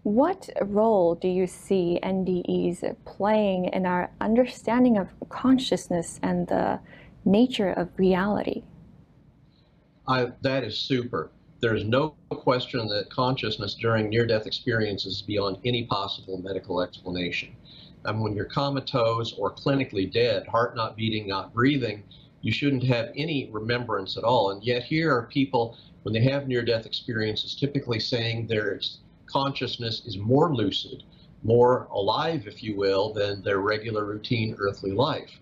What 0.02 0.48
role 0.62 1.16
do 1.16 1.26
you 1.26 1.46
see 1.48 1.98
NDEs 2.02 2.96
playing 3.04 3.66
in 3.66 3.86
our 3.86 4.10
understanding 4.20 4.98
of 4.98 5.08
consciousness 5.28 6.20
and 6.22 6.46
the 6.46 6.78
nature 7.24 7.70
of 7.70 7.88
reality? 7.96 8.62
I, 10.06 10.30
that 10.42 10.62
is 10.62 10.78
super. 10.78 11.32
There's 11.60 11.84
no 11.84 12.10
question 12.30 12.86
that 12.88 13.10
consciousness 13.10 13.74
during 13.74 14.08
near 14.08 14.26
death 14.26 14.46
experiences 14.46 15.16
is 15.16 15.22
beyond 15.22 15.56
any 15.64 15.84
possible 15.86 16.38
medical 16.38 16.80
explanation. 16.82 17.56
And 18.04 18.22
when 18.22 18.36
you're 18.36 18.44
comatose 18.44 19.32
or 19.32 19.52
clinically 19.52 20.10
dead, 20.12 20.46
heart 20.46 20.76
not 20.76 20.96
beating, 20.96 21.26
not 21.26 21.52
breathing, 21.52 22.04
you 22.46 22.52
shouldn't 22.52 22.85
have 22.85 23.11
any 23.16 23.50
remembrance 23.52 24.16
at 24.16 24.24
all. 24.24 24.50
And 24.52 24.62
yet, 24.62 24.85
here 24.85 25.12
are 25.12 25.22
people, 25.26 25.76
when 26.02 26.14
they 26.14 26.22
have 26.22 26.48
near 26.48 26.64
death 26.64 26.87
experiences, 26.87 27.54
typically 27.54 28.00
saying 28.00 28.46
their 28.46 28.80
consciousness 29.26 30.02
is 30.06 30.16
more 30.18 30.54
lucid, 30.54 31.02
more 31.42 31.88
alive, 31.90 32.46
if 32.46 32.62
you 32.62 32.76
will, 32.76 33.12
than 33.12 33.42
their 33.42 33.59
regular 33.59 34.04
routine 34.04 34.54
earthly 34.59 34.92
life 34.92 35.40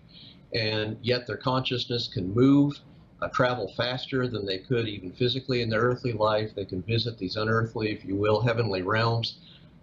and 0.55 0.97
yet 1.01 1.27
their 1.27 1.37
consciousness 1.37 2.07
can 2.07 2.33
move, 2.33 2.79
uh, 3.21 3.27
travel 3.29 3.71
faster 3.75 4.27
than 4.27 4.45
they 4.45 4.57
could 4.57 4.87
even 4.87 5.11
physically 5.11 5.61
in 5.61 5.69
their 5.69 5.81
earthly 5.81 6.13
life. 6.13 6.55
They 6.55 6.65
can 6.65 6.81
visit 6.83 7.17
these 7.17 7.35
unearthly, 7.35 7.91
if 7.91 8.05
you 8.05 8.15
will, 8.15 8.41
heavenly 8.41 8.81
realms, 8.81 9.37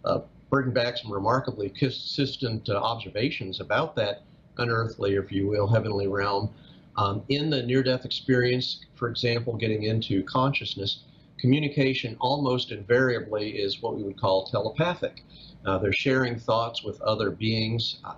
uh, 0.04 0.20
bring 0.50 0.70
back 0.70 0.96
some 0.96 1.12
remarkably 1.12 1.68
consistent 1.68 2.68
uh, 2.68 2.76
observations 2.76 3.60
about 3.60 3.96
that 3.96 4.22
unearthly, 4.58 5.14
if 5.16 5.32
you 5.32 5.46
will, 5.46 5.66
heavenly 5.66 6.08
realm. 6.08 6.50
Um, 6.96 7.22
in 7.28 7.48
the 7.50 7.62
near-death 7.62 8.04
experience, 8.04 8.84
for 8.94 9.08
example, 9.08 9.56
getting 9.56 9.84
into 9.84 10.22
consciousness, 10.24 11.04
communication 11.38 12.16
almost 12.20 12.70
invariably 12.70 13.50
is 13.50 13.82
what 13.82 13.96
we 13.96 14.02
would 14.02 14.20
call 14.20 14.44
telepathic. 14.44 15.24
Uh, 15.64 15.78
they're 15.78 15.92
sharing 15.92 16.38
thoughts 16.38 16.82
with 16.82 17.00
other 17.02 17.30
beings 17.30 17.98
uh, 18.04 18.14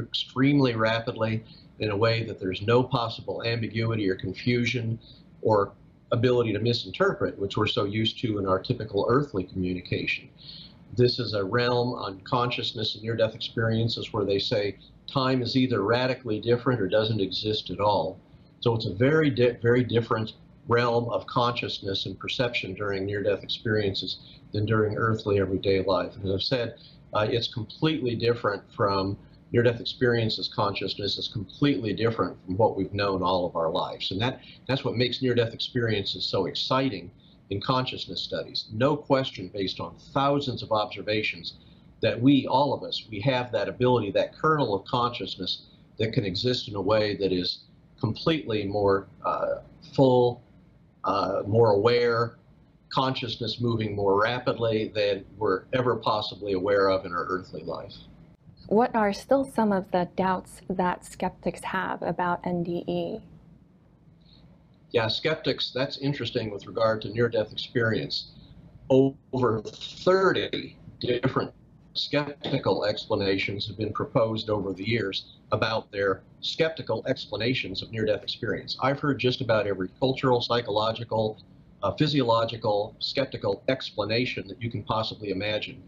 extremely 0.00 0.74
rapidly 0.74 1.44
in 1.78 1.90
a 1.90 1.96
way 1.96 2.24
that 2.24 2.40
there's 2.40 2.62
no 2.62 2.82
possible 2.82 3.42
ambiguity 3.44 4.08
or 4.08 4.16
confusion 4.16 4.98
or 5.42 5.72
ability 6.10 6.52
to 6.52 6.58
misinterpret, 6.58 7.38
which 7.38 7.56
we're 7.56 7.66
so 7.66 7.84
used 7.84 8.18
to 8.18 8.38
in 8.38 8.46
our 8.46 8.58
typical 8.58 9.06
earthly 9.08 9.44
communication. 9.44 10.28
This 10.96 11.18
is 11.18 11.34
a 11.34 11.44
realm 11.44 11.94
on 11.94 12.20
consciousness 12.22 12.94
and 12.94 13.04
near-death 13.04 13.34
experiences 13.34 14.12
where 14.12 14.24
they 14.24 14.38
say 14.38 14.76
time 15.10 15.42
is 15.42 15.56
either 15.56 15.82
radically 15.82 16.40
different 16.40 16.80
or 16.80 16.88
doesn't 16.88 17.20
exist 17.20 17.70
at 17.70 17.80
all. 17.80 18.18
So 18.60 18.74
it's 18.74 18.86
a 18.86 18.94
very, 18.94 19.30
di 19.30 19.52
very 19.62 19.84
different 19.84 20.34
realm 20.68 21.08
of 21.08 21.26
consciousness 21.26 22.06
and 22.06 22.18
perception 22.18 22.74
during 22.74 23.06
near-death 23.06 23.42
experiences 23.42 24.18
than 24.52 24.66
during 24.66 24.96
earthly 24.96 25.40
everyday 25.40 25.82
life. 25.82 26.14
And 26.14 26.24
as 26.26 26.32
I've 26.32 26.42
said, 26.42 26.78
uh, 27.14 27.26
it's 27.30 27.52
completely 27.52 28.14
different 28.14 28.62
from 28.76 29.16
near-death 29.52 29.80
experiences 29.80 30.50
consciousness 30.54 31.16
is 31.16 31.28
completely 31.28 31.94
different 31.94 32.36
from 32.44 32.58
what 32.58 32.76
we've 32.76 32.92
known 32.92 33.22
all 33.22 33.46
of 33.46 33.56
our 33.56 33.70
lives. 33.70 34.10
And 34.10 34.20
that, 34.20 34.40
that's 34.66 34.84
what 34.84 34.96
makes 34.96 35.22
near-death 35.22 35.54
experiences 35.54 36.26
so 36.26 36.44
exciting 36.44 37.10
in 37.48 37.60
consciousness 37.62 38.20
studies. 38.20 38.66
No 38.72 38.94
question 38.94 39.48
based 39.48 39.80
on 39.80 39.96
thousands 40.12 40.62
of 40.62 40.70
observations 40.70 41.54
that 42.00 42.20
we, 42.20 42.46
all 42.46 42.72
of 42.72 42.82
us, 42.82 43.06
we 43.10 43.20
have 43.20 43.50
that 43.52 43.68
ability, 43.68 44.10
that 44.12 44.34
kernel 44.34 44.74
of 44.74 44.84
consciousness 44.86 45.62
that 45.98 46.12
can 46.12 46.24
exist 46.24 46.68
in 46.68 46.76
a 46.76 46.80
way 46.80 47.16
that 47.16 47.32
is 47.32 47.64
completely 48.00 48.64
more 48.64 49.08
uh, 49.24 49.56
full, 49.94 50.42
uh, 51.04 51.42
more 51.46 51.72
aware, 51.72 52.38
consciousness 52.90 53.60
moving 53.60 53.94
more 53.94 54.20
rapidly 54.22 54.92
than 54.94 55.24
we're 55.36 55.64
ever 55.72 55.96
possibly 55.96 56.52
aware 56.52 56.88
of 56.88 57.04
in 57.04 57.12
our 57.12 57.24
earthly 57.24 57.62
life 57.62 57.94
what 58.68 58.94
are 58.94 59.14
still 59.14 59.44
some 59.44 59.72
of 59.72 59.90
the 59.92 60.08
doubts 60.14 60.60
that 60.68 61.04
skeptics 61.04 61.64
have 61.64 62.02
about 62.02 62.42
NDE? 62.44 63.22
Yeah, 64.90 65.08
skeptics, 65.08 65.70
that's 65.74 65.98
interesting 65.98 66.50
with 66.50 66.66
regard 66.66 67.02
to 67.02 67.08
near 67.08 67.28
death 67.28 67.50
experience. 67.50 68.32
Over 68.90 69.62
30 69.62 70.76
different 71.00 71.52
skeptical 71.98 72.84
explanations 72.84 73.66
have 73.66 73.76
been 73.76 73.92
proposed 73.92 74.48
over 74.50 74.72
the 74.72 74.88
years 74.88 75.26
about 75.52 75.90
their 75.90 76.22
skeptical 76.40 77.04
explanations 77.06 77.82
of 77.82 77.90
near 77.90 78.06
death 78.06 78.22
experience. 78.22 78.76
I've 78.80 79.00
heard 79.00 79.18
just 79.18 79.40
about 79.40 79.66
every 79.66 79.88
cultural, 79.98 80.40
psychological, 80.40 81.42
uh, 81.82 81.92
physiological, 81.92 82.94
skeptical 82.98 83.62
explanation 83.68 84.46
that 84.48 84.62
you 84.62 84.70
can 84.70 84.82
possibly 84.84 85.30
imagine 85.30 85.82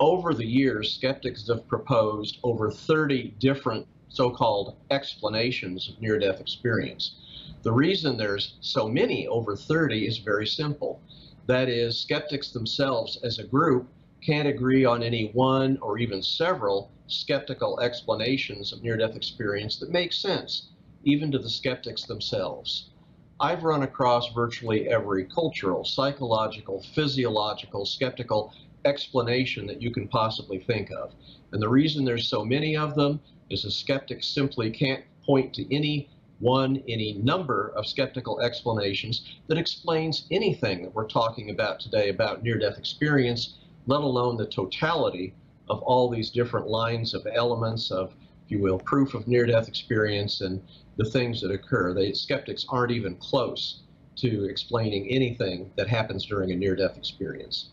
over 0.00 0.34
the 0.34 0.46
years, 0.46 0.92
skeptics 0.92 1.46
have 1.48 1.68
proposed 1.68 2.38
over 2.42 2.70
30 2.70 3.34
different 3.38 3.86
so-called 4.08 4.76
explanations 4.90 5.88
of 5.88 6.00
near-death 6.00 6.40
experience. 6.40 7.14
The 7.62 7.72
reason 7.72 8.16
there's 8.16 8.56
so 8.60 8.88
many, 8.88 9.26
over 9.28 9.56
30, 9.56 10.06
is 10.06 10.18
very 10.18 10.46
simple. 10.46 11.00
That 11.46 11.68
is, 11.68 11.98
skeptics 11.98 12.50
themselves 12.50 13.18
as 13.22 13.38
a 13.38 13.44
group 13.44 13.86
can't 14.24 14.48
agree 14.48 14.84
on 14.84 15.02
any 15.02 15.30
one 15.34 15.78
or 15.82 15.98
even 15.98 16.22
several 16.22 16.90
skeptical 17.06 17.78
explanations 17.80 18.72
of 18.72 18.82
near-death 18.82 19.16
experience 19.16 19.76
that 19.78 19.90
make 19.90 20.12
sense, 20.12 20.68
even 21.04 21.30
to 21.30 21.38
the 21.38 21.50
skeptics 21.50 22.04
themselves. 22.04 22.90
I've 23.38 23.64
run 23.64 23.82
across 23.82 24.32
virtually 24.32 24.88
every 24.88 25.24
cultural, 25.24 25.84
psychological, 25.84 26.82
physiological, 26.94 27.84
skeptical 27.84 28.52
explanation 28.86 29.66
that 29.66 29.82
you 29.82 29.90
can 29.90 30.08
possibly 30.08 30.58
think 30.58 30.90
of. 30.90 31.12
And 31.52 31.60
the 31.60 31.68
reason 31.68 32.04
there's 32.04 32.26
so 32.26 32.44
many 32.44 32.76
of 32.76 32.94
them 32.94 33.20
is 33.50 33.64
a 33.64 33.70
skeptic 33.70 34.22
simply 34.22 34.70
can't 34.70 35.04
point 35.26 35.52
to 35.54 35.74
any 35.74 36.08
one, 36.38 36.82
any 36.88 37.14
number 37.14 37.72
of 37.76 37.86
skeptical 37.86 38.40
explanations 38.40 39.38
that 39.48 39.58
explains 39.58 40.26
anything 40.30 40.82
that 40.82 40.94
we're 40.94 41.06
talking 41.06 41.50
about 41.50 41.80
today 41.80 42.08
about 42.08 42.42
near-death 42.42 42.78
experience, 42.78 43.58
let 43.86 44.00
alone 44.00 44.36
the 44.36 44.46
totality 44.46 45.34
of 45.68 45.80
all 45.82 46.08
these 46.08 46.30
different 46.30 46.66
lines 46.66 47.14
of 47.14 47.26
elements 47.32 47.90
of, 47.90 48.14
if 48.44 48.50
you 48.50 48.58
will, 48.60 48.78
proof 48.78 49.14
of 49.14 49.26
near-death 49.26 49.68
experience 49.68 50.40
and 50.40 50.62
the 50.96 51.04
things 51.04 51.40
that 51.40 51.50
occur. 51.50 51.94
The 51.94 52.14
skeptics 52.14 52.66
aren't 52.68 52.92
even 52.92 53.16
close 53.16 53.82
to 54.16 54.44
explaining 54.44 55.08
anything 55.08 55.70
that 55.76 55.88
happens 55.88 56.24
during 56.26 56.52
a 56.52 56.56
near-death 56.56 56.96
experience. 56.96 57.70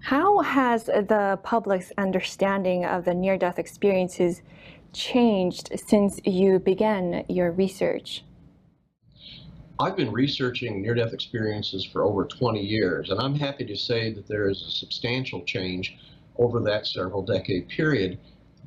How 0.00 0.38
has 0.38 0.84
the 0.84 1.38
public's 1.42 1.92
understanding 1.98 2.84
of 2.84 3.04
the 3.04 3.14
near 3.14 3.36
death 3.36 3.58
experiences 3.58 4.42
changed 4.92 5.70
since 5.78 6.20
you 6.24 6.58
began 6.58 7.24
your 7.28 7.50
research? 7.50 8.24
I've 9.78 9.96
been 9.96 10.12
researching 10.12 10.80
near 10.80 10.94
death 10.94 11.12
experiences 11.12 11.84
for 11.84 12.04
over 12.04 12.24
20 12.24 12.60
years, 12.60 13.10
and 13.10 13.20
I'm 13.20 13.34
happy 13.34 13.64
to 13.66 13.76
say 13.76 14.12
that 14.12 14.26
there 14.26 14.48
is 14.48 14.62
a 14.62 14.70
substantial 14.70 15.42
change 15.44 15.96
over 16.38 16.60
that 16.60 16.86
several 16.86 17.22
decade 17.22 17.68
period. 17.68 18.18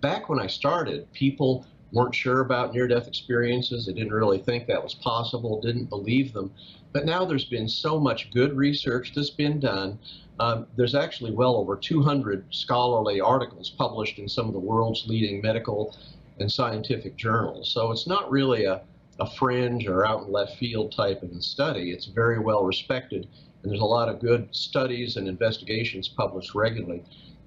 Back 0.01 0.29
when 0.29 0.39
I 0.39 0.47
started, 0.47 1.11
people 1.13 1.65
weren't 1.91 2.13
sure 2.13 2.41
about 2.41 2.73
near 2.73 2.87
death 2.87 3.07
experiences. 3.07 3.85
They 3.85 3.93
didn't 3.93 4.13
really 4.13 4.37
think 4.37 4.67
that 4.67 4.83
was 4.83 4.93
possible, 4.93 5.59
didn't 5.61 5.89
believe 5.89 6.33
them. 6.33 6.51
But 6.93 7.05
now 7.05 7.25
there's 7.25 7.45
been 7.45 7.67
so 7.67 7.99
much 7.99 8.31
good 8.31 8.55
research 8.55 9.13
that's 9.13 9.31
been 9.31 9.59
done 9.59 9.99
um, 10.39 10.67
there's 10.77 10.95
actually 10.95 11.31
well 11.31 11.55
over 11.55 11.75
200 11.75 12.45
scholarly 12.49 13.19
articles 13.19 13.69
published 13.69 14.19
in 14.19 14.29
some 14.29 14.47
of 14.47 14.53
the 14.53 14.59
world's 14.59 15.05
leading 15.05 15.41
medical 15.41 15.95
and 16.39 16.49
scientific 16.49 17.17
journals. 17.17 17.69
So 17.71 17.91
it's 17.91 18.07
not 18.07 18.31
really 18.31 18.63
a, 18.63 18.81
a 19.19 19.29
fringe 19.29 19.87
or 19.87 20.05
out 20.05 20.25
in 20.25 20.31
left 20.31 20.57
field 20.57 20.91
type 20.91 21.21
of 21.23 21.31
a 21.31 21.41
study. 21.41 21.91
It's 21.91 22.05
very 22.05 22.39
well 22.39 22.63
respected, 22.63 23.27
and 23.61 23.71
there's 23.71 23.81
a 23.81 23.85
lot 23.85 24.09
of 24.09 24.19
good 24.19 24.47
studies 24.55 25.17
and 25.17 25.27
investigations 25.27 26.07
published 26.07 26.55
regularly. 26.55 27.03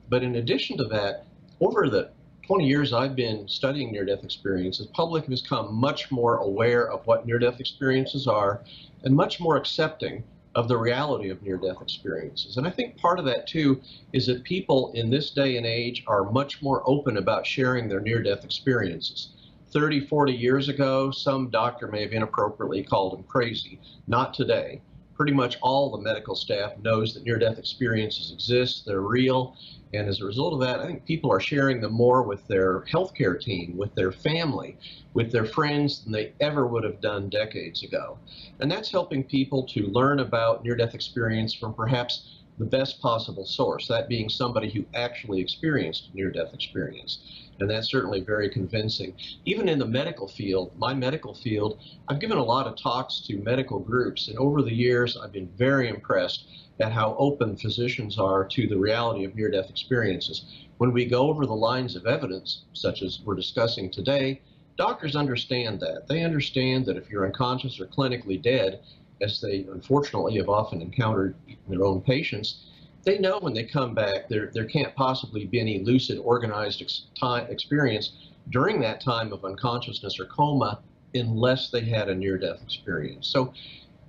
But 0.09 0.23
in 0.23 0.37
addition 0.37 0.77
to 0.79 0.85
that, 0.85 1.27
over 1.61 1.89
the 1.89 2.11
20 2.47 2.67
years 2.67 2.93
I've 2.93 3.17
been 3.17 3.49
studying 3.49 3.93
near-death 3.93 4.25
experiences, 4.25 4.87
public 4.89 5.27
has 5.27 5.43
become 5.43 5.75
much 5.75 6.11
more 6.11 6.39
aware 6.39 6.91
of 6.91 7.07
what 7.07 7.25
near-death 7.25 7.61
experiences 7.61 8.27
are 8.27 8.63
and 9.05 9.15
much 9.15 9.41
more 9.41 9.57
accepting 9.57 10.25
of 10.55 10.69
the 10.69 10.77
reality 10.77 11.31
of 11.31 11.43
near-death 11.43 11.81
experiences. 11.81 12.59
And 12.59 12.67
I 12.67 12.71
think 12.71 12.99
part 12.99 13.19
of 13.19 13.25
that 13.25 13.47
too 13.47 13.81
is 14.13 14.27
that 14.27 14.45
people 14.45 14.93
in 14.95 15.09
this 15.09 15.31
day 15.31 15.57
and 15.57 15.65
age 15.65 16.05
are 16.07 16.31
much 16.31 16.61
more 16.61 16.83
open 16.85 17.17
about 17.17 17.47
sharing 17.47 17.89
their 17.89 18.01
near-death 18.01 18.45
experiences. 18.45 19.31
30, 19.73 20.01
40 20.07 20.33
years 20.33 20.69
ago, 20.69 21.11
some 21.11 21.49
doctor 21.49 21.89
may 21.89 22.03
have 22.03 22.13
inappropriately 22.13 22.83
called 22.83 23.15
them 23.15 23.25
crazy. 23.25 23.81
Not 24.07 24.35
today. 24.35 24.83
Pretty 25.15 25.33
much 25.33 25.59
all 25.63 25.91
the 25.91 26.03
medical 26.03 26.35
staff 26.35 26.73
knows 26.83 27.15
that 27.15 27.25
near-death 27.25 27.59
experiences 27.59 28.33
exist, 28.33 28.85
they're 28.85 29.01
real, 29.01 29.57
and 29.95 30.09
as 30.09 30.21
a 30.21 30.25
result 30.25 30.55
of 30.55 30.61
that, 30.61 30.81
I 30.81 30.87
think 30.87 31.05
people 31.05 31.31
are 31.31 31.41
sharing 31.41 31.81
them 31.81 31.93
more 31.93 32.23
with 32.23 32.47
their 32.49 32.81
healthcare 32.83 33.39
team, 33.39 33.77
with 33.77 33.95
their 33.95 34.11
family, 34.11 34.79
with 35.13 35.31
their 35.31 35.45
friends 35.45 36.03
than 36.03 36.13
they 36.13 36.33
ever 36.41 36.67
would 36.67 36.85
have 36.85 37.01
done 37.01 37.29
decades 37.29 37.83
ago. 37.83 38.19
And 38.61 38.71
that's 38.71 38.91
helping 38.91 39.23
people 39.23 39.65
to 39.69 39.87
learn 39.89 40.21
about 40.21 40.65
near-death 40.65 40.95
experience 40.95 41.55
from 41.55 41.75
perhaps 41.75 42.42
the 42.59 42.65
best 42.65 43.01
possible 43.01 43.47
source, 43.47 43.89
that 43.89 44.09
being 44.09 44.29
somebody 44.29 44.71
who 44.71 44.85
actually 44.95 45.41
experienced 45.41 46.11
near-death 46.15 46.53
experience. 46.55 47.49
And 47.61 47.71
that's 47.71 47.91
certainly 47.91 48.21
very 48.21 48.49
convincing. 48.51 49.15
Even 49.45 49.69
in 49.69 49.79
the 49.79 49.87
medical 49.87 50.29
field, 50.29 50.73
my 50.77 50.95
medical 50.95 51.35
field, 51.35 51.81
I've 52.09 52.21
given 52.21 52.39
a 52.39 52.45
lot 52.45 52.67
of 52.67 52.77
talks 52.77 53.21
to 53.27 53.37
medical 53.39 53.79
groups, 53.79 54.29
and 54.29 54.39
over 54.39 54.63
the 54.63 54.75
years, 54.75 55.17
I've 55.17 55.33
been 55.33 55.51
very 55.57 55.89
impressed 55.89 56.47
at 56.81 56.93
how 56.93 57.15
open 57.19 57.57
physicians 57.57 58.19
are 58.19 58.45
to 58.45 58.67
the 58.67 58.79
reality 58.79 59.25
of 59.25 59.35
near-death 59.35 59.71
experiences. 59.71 60.67
When 60.79 60.93
we 60.93 61.05
go 61.05 61.29
over 61.29 61.47
the 61.47 61.55
lines 61.55 61.95
of 61.95 62.07
evidence, 62.07 62.63
such 62.73 63.03
as 63.03 63.21
we're 63.25 63.37
discussing 63.37 63.91
today, 63.91 64.41
doctors 64.77 65.15
understand 65.15 65.79
that. 65.81 66.09
They 66.09 66.25
understand 66.25 66.87
that 66.87 66.97
if 66.97 67.09
you're 67.09 67.27
unconscious 67.27 67.79
or 67.79 67.87
clinically 67.87 68.41
dead, 68.41 68.81
as 69.23 69.41
they 69.41 69.67
unfortunately 69.73 70.37
have 70.37 70.49
often 70.49 70.83
encountered 70.83 71.35
in 71.47 71.57
their 71.69 71.85
own 71.85 72.01
patients, 72.01 72.67
they 73.05 73.19
know 73.19 73.39
when 73.41 73.55
they 73.55 73.65
come 73.65 73.95
back 73.95 74.29
there, 74.29 74.51
there 74.53 74.65
can't 74.65 74.95
possibly 74.95 75.47
be 75.47 75.61
any 75.61 75.81
lucid, 75.81 76.19
organized 76.19 76.83
ex 76.83 77.07
time, 77.19 77.47
experience 77.51 78.13
during 78.51 78.81
that 78.81 79.01
time 79.01 79.33
of 79.33 79.45
unconsciousness 79.45 80.19
or 80.21 80.27
coma 80.27 80.81
unless 81.15 81.71
they 81.71 81.83
had 81.83 82.09
a 82.09 82.15
near-death 82.15 82.63
experience. 82.63 83.29
So 83.29 83.53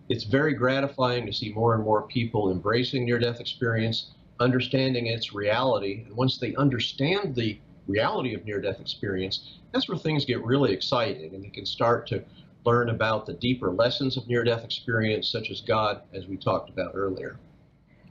it's 0.10 0.24
very 0.24 0.54
gratifying 0.54 1.26
to 1.26 1.34
see 1.34 1.52
more 1.54 1.76
and 1.76 1.84
more 1.84 2.04
people 2.04 2.52
embracing 2.52 3.06
near-death 3.06 3.40
experience, 3.40 4.12
understanding 4.40 5.08
its 5.08 5.34
reality, 5.34 6.04
and 6.06 6.16
once 6.16 6.38
they 6.38 6.56
understand 6.56 7.36
the 7.36 7.60
reality 7.88 8.34
of 8.34 8.46
near-death 8.46 8.80
experience, 8.80 9.60
that's 9.72 9.90
where 9.90 9.98
things 9.98 10.26
get 10.26 10.44
really 10.44 10.72
exciting, 10.72 11.34
and 11.34 11.44
they 11.44 11.50
can 11.50 11.66
start 11.66 12.08
to 12.08 12.24
learn 12.66 12.90
about 12.90 13.26
the 13.26 13.34
deeper 13.34 13.72
lessons 13.72 14.18
of 14.18 14.28
near-death 14.28 14.64
experience, 14.64 15.28
such 15.28 15.50
as 15.50 15.62
God, 15.62 16.02
as 16.14 16.28
we 16.28 16.38
talked 16.38 16.70
about 16.70 16.92
earlier. 16.96 17.38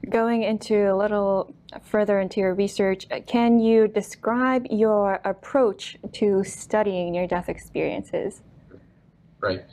Going 0.09 0.43
into 0.43 0.93
a 0.93 0.95
little 0.95 1.55
further 1.81 2.19
into 2.19 2.41
your 2.41 2.53
research, 2.53 3.07
uh, 3.09 3.21
can 3.25 3.59
you 3.59 3.87
describe 3.87 4.67
your 4.69 5.21
approach 5.23 5.97
to 6.13 6.43
studying 6.43 7.13
near-death 7.13 7.47
experiences? 7.47 8.41
Right. 9.39 9.63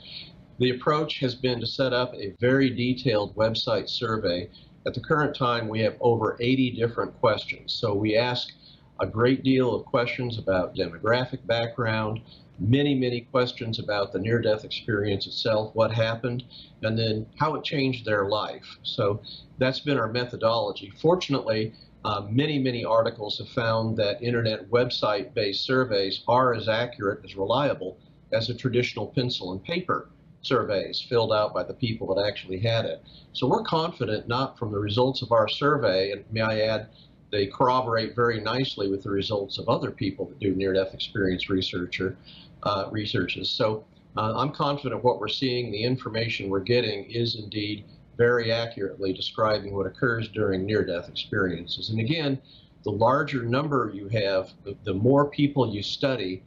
The 0.59 0.71
approach 0.71 1.19
has 1.19 1.35
been 1.35 1.59
to 1.59 1.65
set 1.65 1.91
up 1.91 2.13
a 2.13 2.33
very 2.39 2.69
detailed 2.69 3.35
website 3.35 3.89
survey. 3.89 4.49
At 4.85 4.93
the 4.93 5.01
current 5.01 5.35
time, 5.35 5.67
we 5.67 5.79
have 5.81 5.95
over 5.99 6.37
80 6.39 6.71
different 6.71 7.19
questions. 7.19 7.73
So 7.73 7.93
we 7.93 8.15
ask 8.15 8.53
a 8.99 9.07
great 9.07 9.43
deal 9.43 9.73
of 9.73 9.85
questions 9.85 10.37
about 10.37 10.75
demographic 10.75 11.45
background, 11.47 12.21
many, 12.61 12.93
many 12.93 13.21
questions 13.21 13.79
about 13.79 14.13
the 14.13 14.19
near-death 14.19 14.63
experience 14.63 15.25
itself, 15.25 15.73
what 15.73 15.91
happened, 15.91 16.43
and 16.83 16.97
then 16.97 17.25
how 17.37 17.55
it 17.55 17.63
changed 17.63 18.05
their 18.05 18.25
life. 18.29 18.77
So 18.83 19.21
that's 19.57 19.79
been 19.79 19.97
our 19.97 20.07
methodology. 20.07 20.93
Fortunately, 21.01 21.73
uh, 22.05 22.27
many, 22.29 22.59
many 22.59 22.85
articles 22.85 23.39
have 23.39 23.49
found 23.49 23.97
that 23.97 24.21
internet 24.21 24.69
website-based 24.69 25.65
surveys 25.65 26.23
are 26.27 26.53
as 26.53 26.67
accurate, 26.69 27.25
as 27.25 27.35
reliable 27.35 27.97
as 28.31 28.49
a 28.49 28.53
traditional 28.53 29.07
pencil 29.07 29.51
and 29.51 29.63
paper 29.63 30.09
surveys 30.43 30.99
filled 31.07 31.31
out 31.31 31.53
by 31.53 31.63
the 31.63 31.73
people 31.73 32.13
that 32.13 32.25
actually 32.25 32.59
had 32.59 32.85
it. 32.85 33.03
So 33.33 33.47
we're 33.47 33.63
confident 33.63 34.27
not 34.27 34.57
from 34.57 34.71
the 34.71 34.79
results 34.79 35.21
of 35.21 35.31
our 35.31 35.47
survey, 35.47 36.11
and 36.11 36.23
may 36.31 36.41
I 36.41 36.61
add, 36.61 36.89
they 37.31 37.47
corroborate 37.47 38.15
very 38.15 38.41
nicely 38.41 38.89
with 38.89 39.03
the 39.03 39.09
results 39.09 39.57
of 39.57 39.69
other 39.69 39.89
people 39.89 40.25
that 40.25 40.39
do 40.39 40.53
near-death 40.53 40.93
experience 40.93 41.49
researcher 41.49 42.17
uh, 42.63 42.87
researches. 42.91 43.49
So 43.49 43.85
uh, 44.17 44.33
I'm 44.35 44.51
confident 44.51 45.03
what 45.03 45.19
we're 45.19 45.29
seeing, 45.29 45.71
the 45.71 45.83
information 45.83 46.49
we're 46.49 46.59
getting 46.59 47.05
is 47.05 47.35
indeed 47.35 47.85
very 48.17 48.51
accurately 48.51 49.13
describing 49.13 49.73
what 49.73 49.85
occurs 49.85 50.27
during 50.27 50.65
near-death 50.65 51.07
experiences. 51.07 51.89
And 51.89 51.99
again, 51.99 52.39
the 52.83 52.91
larger 52.91 53.43
number 53.43 53.91
you 53.93 54.09
have, 54.09 54.51
the, 54.63 54.75
the 54.83 54.93
more 54.93 55.29
people 55.29 55.73
you 55.73 55.81
study, 55.81 56.43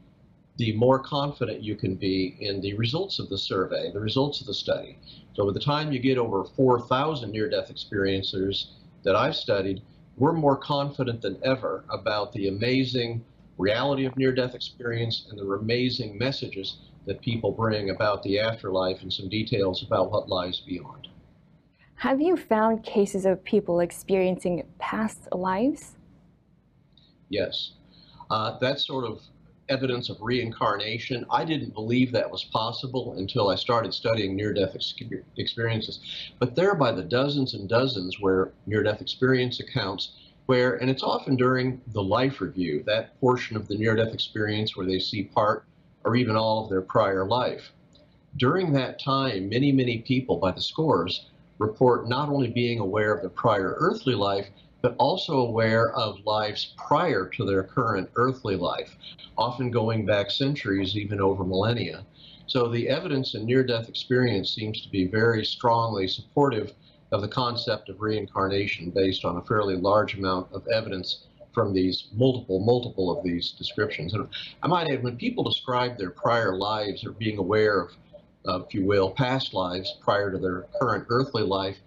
the 0.56 0.72
more 0.76 0.98
confident 0.98 1.62
you 1.62 1.74
can 1.74 1.94
be 1.94 2.36
in 2.40 2.60
the 2.60 2.74
results 2.74 3.18
of 3.18 3.28
the 3.28 3.38
survey, 3.38 3.90
the 3.90 4.00
results 4.00 4.40
of 4.40 4.46
the 4.46 4.54
study. 4.54 4.98
So 5.34 5.46
by 5.46 5.52
the 5.52 5.60
time 5.60 5.90
you 5.90 5.98
get 5.98 6.18
over 6.18 6.44
4,000 6.44 7.30
near-death 7.30 7.72
experiencers 7.72 8.66
that 9.02 9.16
I've 9.16 9.34
studied, 9.34 9.82
we're 10.16 10.32
more 10.32 10.56
confident 10.56 11.20
than 11.22 11.38
ever 11.44 11.84
about 11.90 12.32
the 12.32 12.48
amazing 12.48 13.24
reality 13.58 14.04
of 14.04 14.16
near-death 14.16 14.54
experience 14.54 15.26
and 15.30 15.38
the 15.38 15.44
amazing 15.44 16.18
messages 16.18 16.78
that 17.06 17.20
people 17.20 17.52
bring 17.52 17.90
about 17.90 18.22
the 18.22 18.38
afterlife 18.38 19.02
and 19.02 19.12
some 19.12 19.28
details 19.28 19.82
about 19.82 20.10
what 20.10 20.28
lies 20.28 20.60
beyond. 20.60 21.08
Have 21.96 22.20
you 22.20 22.36
found 22.36 22.82
cases 22.82 23.26
of 23.26 23.42
people 23.44 23.80
experiencing 23.80 24.64
past 24.78 25.28
lives? 25.32 25.96
Yes. 27.28 27.72
Uh, 28.30 28.58
that's 28.58 28.86
sort 28.86 29.04
of 29.04 29.20
evidence 29.68 30.10
of 30.10 30.20
reincarnation. 30.20 31.24
I 31.30 31.44
didn't 31.44 31.74
believe 31.74 32.12
that 32.12 32.30
was 32.30 32.44
possible 32.44 33.14
until 33.18 33.48
I 33.48 33.56
started 33.56 33.94
studying 33.94 34.36
near-death 34.36 34.74
ex 34.74 34.94
experiences. 35.36 36.00
But 36.38 36.54
there 36.54 36.70
are 36.70 36.76
by 36.76 36.92
the 36.92 37.02
dozens 37.02 37.54
and 37.54 37.68
dozens 37.68 38.20
where 38.20 38.52
near-death 38.66 39.00
experience 39.00 39.60
accounts 39.60 40.12
where, 40.46 40.74
and 40.76 40.90
it's 40.90 41.02
often 41.02 41.36
during 41.36 41.80
the 41.92 42.02
life 42.02 42.40
review, 42.40 42.82
that 42.86 43.18
portion 43.20 43.56
of 43.56 43.66
the 43.66 43.76
near-death 43.76 44.12
experience 44.12 44.76
where 44.76 44.86
they 44.86 44.98
see 44.98 45.24
part 45.24 45.64
or 46.04 46.16
even 46.16 46.36
all 46.36 46.62
of 46.62 46.70
their 46.70 46.82
prior 46.82 47.24
life. 47.24 47.72
During 48.36 48.72
that 48.72 49.00
time, 49.00 49.48
many, 49.48 49.72
many 49.72 49.98
people 49.98 50.36
by 50.36 50.52
the 50.52 50.60
scores 50.60 51.30
report 51.58 52.08
not 52.08 52.28
only 52.28 52.48
being 52.48 52.78
aware 52.80 53.14
of 53.14 53.22
their 53.22 53.30
prior 53.30 53.76
earthly 53.78 54.14
life, 54.14 54.48
but 54.84 54.94
also 54.98 55.38
aware 55.38 55.92
of 55.94 56.26
lives 56.26 56.74
prior 56.76 57.26
to 57.26 57.46
their 57.46 57.62
current 57.62 58.06
earthly 58.16 58.54
life, 58.54 58.98
often 59.38 59.70
going 59.70 60.04
back 60.04 60.30
centuries, 60.30 60.94
even 60.94 61.22
over 61.22 61.42
millennia. 61.42 62.04
So 62.46 62.68
the 62.68 62.90
evidence 62.90 63.34
in 63.34 63.46
near-death 63.46 63.88
experience 63.88 64.54
seems 64.54 64.82
to 64.82 64.90
be 64.90 65.06
very 65.06 65.42
strongly 65.42 66.06
supportive 66.06 66.74
of 67.12 67.22
the 67.22 67.28
concept 67.28 67.88
of 67.88 68.02
reincarnation 68.02 68.90
based 68.90 69.24
on 69.24 69.38
a 69.38 69.44
fairly 69.46 69.76
large 69.76 70.18
amount 70.18 70.52
of 70.52 70.68
evidence 70.68 71.28
from 71.54 71.72
these 71.72 72.08
multiple, 72.12 72.60
multiple 72.60 73.10
of 73.10 73.24
these 73.24 73.52
descriptions. 73.52 74.12
And 74.12 74.28
I 74.62 74.66
might 74.66 74.90
add, 74.90 75.02
when 75.02 75.16
people 75.16 75.44
describe 75.44 75.96
their 75.96 76.10
prior 76.10 76.58
lives 76.58 77.06
or 77.06 77.12
being 77.12 77.38
aware 77.38 77.80
of, 77.80 77.96
uh, 78.46 78.60
if 78.60 78.74
you 78.74 78.84
will, 78.84 79.12
past 79.12 79.54
lives 79.54 79.96
prior 80.02 80.30
to 80.30 80.36
their 80.36 80.66
current 80.78 81.06
earthly 81.08 81.42
life, 81.42 81.78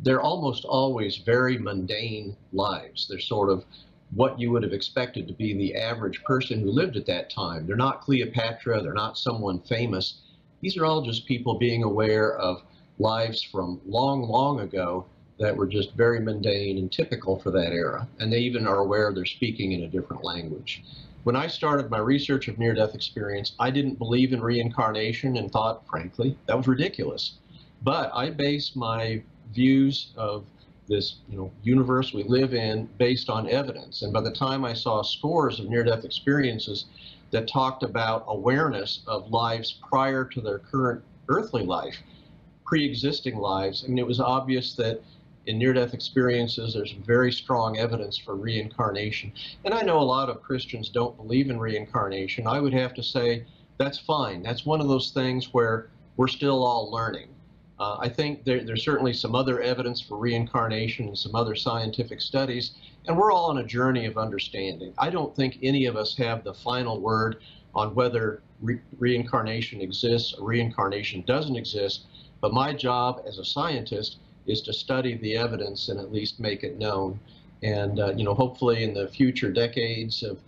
they're 0.00 0.20
almost 0.20 0.64
always 0.64 1.18
very 1.18 1.58
mundane 1.58 2.36
lives. 2.52 3.06
They're 3.08 3.18
sort 3.18 3.50
of 3.50 3.64
what 4.14 4.38
you 4.38 4.50
would 4.50 4.62
have 4.62 4.72
expected 4.72 5.26
to 5.26 5.34
be 5.34 5.54
the 5.54 5.74
average 5.74 6.22
person 6.24 6.60
who 6.60 6.70
lived 6.70 6.96
at 6.96 7.06
that 7.06 7.30
time. 7.30 7.66
They're 7.66 7.76
not 7.76 8.00
Cleopatra, 8.00 8.82
they're 8.82 8.92
not 8.92 9.18
someone 9.18 9.60
famous. 9.60 10.20
These 10.60 10.76
are 10.76 10.84
all 10.84 11.02
just 11.02 11.26
people 11.26 11.58
being 11.58 11.82
aware 11.82 12.36
of 12.36 12.62
lives 12.98 13.42
from 13.42 13.80
long, 13.86 14.22
long 14.22 14.60
ago 14.60 15.06
that 15.38 15.56
were 15.56 15.66
just 15.66 15.94
very 15.94 16.20
mundane 16.20 16.78
and 16.78 16.92
typical 16.92 17.38
for 17.38 17.50
that 17.50 17.72
era. 17.72 18.06
And 18.20 18.32
they 18.32 18.38
even 18.38 18.66
are 18.66 18.78
aware 18.78 19.12
they're 19.12 19.24
speaking 19.24 19.72
in 19.72 19.82
a 19.82 19.88
different 19.88 20.22
language. 20.22 20.84
When 21.24 21.34
I 21.34 21.48
started 21.48 21.90
my 21.90 21.98
research 21.98 22.48
of 22.48 22.58
near-death 22.58 22.94
experience, 22.94 23.54
I 23.58 23.70
didn't 23.70 23.98
believe 23.98 24.32
in 24.32 24.40
reincarnation 24.40 25.36
and 25.38 25.50
thought, 25.50 25.86
frankly, 25.88 26.36
that 26.46 26.56
was 26.56 26.68
ridiculous. 26.68 27.38
But 27.82 28.10
I 28.14 28.30
based 28.30 28.76
my 28.76 29.22
views 29.54 30.12
of 30.16 30.44
this 30.86 31.16
you 31.28 31.38
know 31.38 31.50
universe 31.62 32.12
we 32.12 32.22
live 32.24 32.52
in 32.52 32.86
based 32.98 33.30
on 33.30 33.48
evidence 33.48 34.02
and 34.02 34.12
by 34.12 34.20
the 34.20 34.30
time 34.30 34.64
i 34.64 34.72
saw 34.74 35.02
scores 35.02 35.58
of 35.58 35.66
near 35.66 35.82
death 35.82 36.04
experiences 36.04 36.86
that 37.34 37.48
talked 37.48 37.82
about 37.82 38.24
awareness 38.28 39.00
of 39.08 39.28
lives 39.28 39.80
prior 39.90 40.24
to 40.24 40.40
their 40.40 40.60
current 40.60 41.02
earthly 41.28 41.64
life, 41.64 41.96
pre 42.64 42.84
existing 42.84 43.36
lives. 43.36 43.82
I 43.84 43.88
mean, 43.88 43.98
it 43.98 44.06
was 44.06 44.20
obvious 44.20 44.74
that 44.74 45.02
in 45.46 45.58
near 45.58 45.72
death 45.72 45.94
experiences, 45.94 46.74
there's 46.74 46.92
very 46.92 47.32
strong 47.32 47.76
evidence 47.76 48.16
for 48.16 48.36
reincarnation. 48.36 49.32
And 49.64 49.74
I 49.74 49.82
know 49.82 49.98
a 49.98 50.12
lot 50.16 50.30
of 50.30 50.42
Christians 50.42 50.88
don't 50.88 51.16
believe 51.16 51.50
in 51.50 51.58
reincarnation. 51.58 52.46
I 52.46 52.60
would 52.60 52.72
have 52.72 52.94
to 52.94 53.02
say 53.02 53.44
that's 53.78 53.98
fine. 53.98 54.42
That's 54.44 54.64
one 54.64 54.80
of 54.80 54.86
those 54.86 55.10
things 55.10 55.52
where 55.52 55.90
we're 56.16 56.28
still 56.28 56.64
all 56.64 56.88
learning. 56.88 57.33
Uh, 57.78 57.96
I 58.00 58.08
think 58.08 58.44
there, 58.44 58.62
there's 58.62 58.84
certainly 58.84 59.12
some 59.12 59.34
other 59.34 59.60
evidence 59.60 60.00
for 60.00 60.16
reincarnation 60.16 61.08
and 61.08 61.18
some 61.18 61.34
other 61.34 61.54
scientific 61.54 62.20
studies, 62.20 62.72
and 63.06 63.16
we're 63.16 63.32
all 63.32 63.46
on 63.46 63.58
a 63.58 63.64
journey 63.64 64.06
of 64.06 64.16
understanding. 64.16 64.94
I 64.98 65.10
don't 65.10 65.34
think 65.34 65.58
any 65.62 65.86
of 65.86 65.96
us 65.96 66.16
have 66.16 66.44
the 66.44 66.54
final 66.54 67.00
word 67.00 67.38
on 67.74 67.94
whether 67.94 68.42
re 68.60 68.78
reincarnation 68.98 69.80
exists 69.80 70.34
or 70.34 70.46
reincarnation 70.46 71.22
doesn't 71.26 71.56
exist, 71.56 72.06
but 72.40 72.52
my 72.52 72.72
job 72.72 73.22
as 73.26 73.38
a 73.38 73.44
scientist 73.44 74.18
is 74.46 74.60
to 74.62 74.72
study 74.72 75.16
the 75.16 75.36
evidence 75.36 75.88
and 75.88 75.98
at 75.98 76.12
least 76.12 76.38
make 76.38 76.62
it 76.62 76.78
known. 76.78 77.18
And, 77.62 77.98
uh, 77.98 78.12
you 78.14 78.24
know, 78.24 78.34
hopefully 78.34 78.84
in 78.84 78.94
the 78.94 79.08
future 79.08 79.50
decades 79.50 80.22
of 80.22 80.38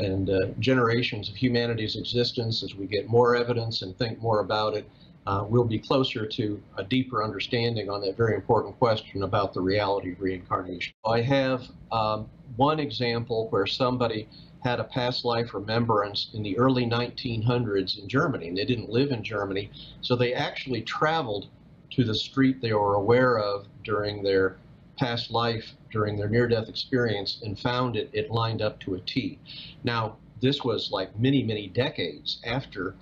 and 0.00 0.30
uh, 0.30 0.46
generations 0.60 1.28
of 1.28 1.34
humanity's 1.34 1.96
existence, 1.96 2.62
as 2.62 2.74
we 2.74 2.86
get 2.86 3.08
more 3.08 3.34
evidence 3.34 3.82
and 3.82 3.96
think 3.98 4.20
more 4.22 4.40
about 4.40 4.76
it, 4.76 4.88
uh, 5.28 5.44
we'll 5.46 5.62
be 5.62 5.78
closer 5.78 6.24
to 6.24 6.60
a 6.78 6.82
deeper 6.82 7.22
understanding 7.22 7.90
on 7.90 8.00
that 8.00 8.16
very 8.16 8.34
important 8.34 8.78
question 8.78 9.24
about 9.24 9.52
the 9.52 9.60
reality 9.60 10.12
of 10.12 10.20
reincarnation. 10.22 10.94
I 11.04 11.20
have 11.20 11.68
um, 11.92 12.30
one 12.56 12.80
example 12.80 13.48
where 13.50 13.66
somebody 13.66 14.26
had 14.64 14.80
a 14.80 14.84
past 14.84 15.26
life 15.26 15.52
remembrance 15.52 16.30
in 16.32 16.42
the 16.42 16.58
early 16.58 16.86
1900s 16.86 17.98
in 17.98 18.08
Germany, 18.08 18.48
and 18.48 18.56
they 18.56 18.64
didn't 18.64 18.88
live 18.88 19.10
in 19.10 19.22
Germany, 19.22 19.70
so 20.00 20.16
they 20.16 20.32
actually 20.32 20.80
traveled 20.80 21.48
to 21.90 22.04
the 22.04 22.14
street 22.14 22.62
they 22.62 22.72
were 22.72 22.94
aware 22.94 23.38
of 23.38 23.66
during 23.84 24.22
their 24.22 24.56
past 24.98 25.30
life, 25.30 25.74
during 25.92 26.16
their 26.16 26.30
near 26.30 26.48
death 26.48 26.70
experience, 26.70 27.38
and 27.42 27.60
found 27.60 27.96
it, 27.96 28.08
it 28.14 28.30
lined 28.30 28.62
up 28.62 28.80
to 28.80 28.94
a 28.94 29.00
T. 29.00 29.38
Now, 29.84 30.16
this 30.40 30.64
was 30.64 30.90
like 30.90 31.18
many, 31.18 31.42
many 31.42 31.66
decades 31.66 32.40
after 32.44 32.94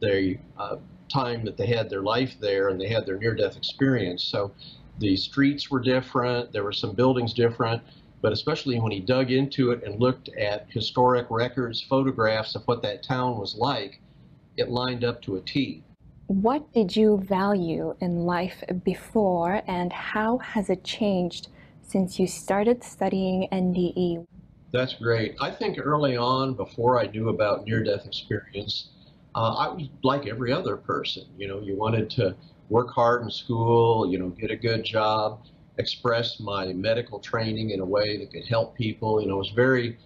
the 0.00 0.38
uh, 0.56 0.76
time 1.14 1.44
that 1.44 1.56
they 1.56 1.66
had 1.66 1.88
their 1.88 2.02
life 2.02 2.34
there 2.40 2.68
and 2.68 2.80
they 2.80 2.88
had 2.88 3.06
their 3.06 3.18
near 3.18 3.34
death 3.34 3.56
experience. 3.56 4.24
So 4.24 4.52
the 4.98 5.16
streets 5.16 5.70
were 5.70 5.80
different, 5.80 6.52
there 6.52 6.64
were 6.64 6.72
some 6.72 6.92
buildings 6.92 7.32
different, 7.32 7.82
but 8.20 8.32
especially 8.32 8.80
when 8.80 8.90
he 8.90 9.00
dug 9.00 9.30
into 9.30 9.70
it 9.70 9.84
and 9.84 10.00
looked 10.00 10.28
at 10.30 10.66
historic 10.70 11.26
records, 11.30 11.80
photographs 11.80 12.54
of 12.54 12.62
what 12.64 12.82
that 12.82 13.02
town 13.02 13.38
was 13.38 13.54
like, 13.54 14.00
it 14.56 14.70
lined 14.70 15.04
up 15.04 15.22
to 15.22 15.36
a 15.36 15.40
T. 15.40 15.82
What 16.26 16.72
did 16.72 16.96
you 16.96 17.18
value 17.22 17.94
in 18.00 18.24
life 18.24 18.64
before, 18.82 19.62
and 19.66 19.92
how 19.92 20.38
has 20.38 20.70
it 20.70 20.82
changed 20.82 21.48
since 21.82 22.18
you 22.18 22.26
started 22.26 22.82
studying 22.82 23.46
NDE? 23.52 24.24
That's 24.72 24.94
great. 24.94 25.36
I 25.40 25.50
think 25.50 25.78
early 25.78 26.16
on, 26.16 26.54
before 26.54 26.98
I 26.98 27.06
knew 27.08 27.28
about 27.28 27.66
near 27.66 27.84
death 27.84 28.06
experience, 28.06 28.88
uh, 29.34 29.54
I 29.54 29.68
was 29.68 29.88
like 30.02 30.26
every 30.26 30.52
other 30.52 30.76
person. 30.76 31.24
You 31.36 31.48
know, 31.48 31.60
you 31.60 31.76
wanted 31.76 32.10
to 32.10 32.36
work 32.68 32.90
hard 32.90 33.22
in 33.22 33.30
school, 33.30 34.10
you 34.10 34.18
know, 34.18 34.28
get 34.28 34.50
a 34.50 34.56
good 34.56 34.84
job, 34.84 35.40
express 35.78 36.40
my 36.40 36.72
medical 36.72 37.18
training 37.18 37.70
in 37.70 37.80
a 37.80 37.84
way 37.84 38.16
that 38.18 38.32
could 38.32 38.46
help 38.46 38.76
people. 38.76 39.20
You 39.20 39.28
know, 39.28 39.34
it 39.34 39.38
was 39.38 39.50
very 39.50 39.98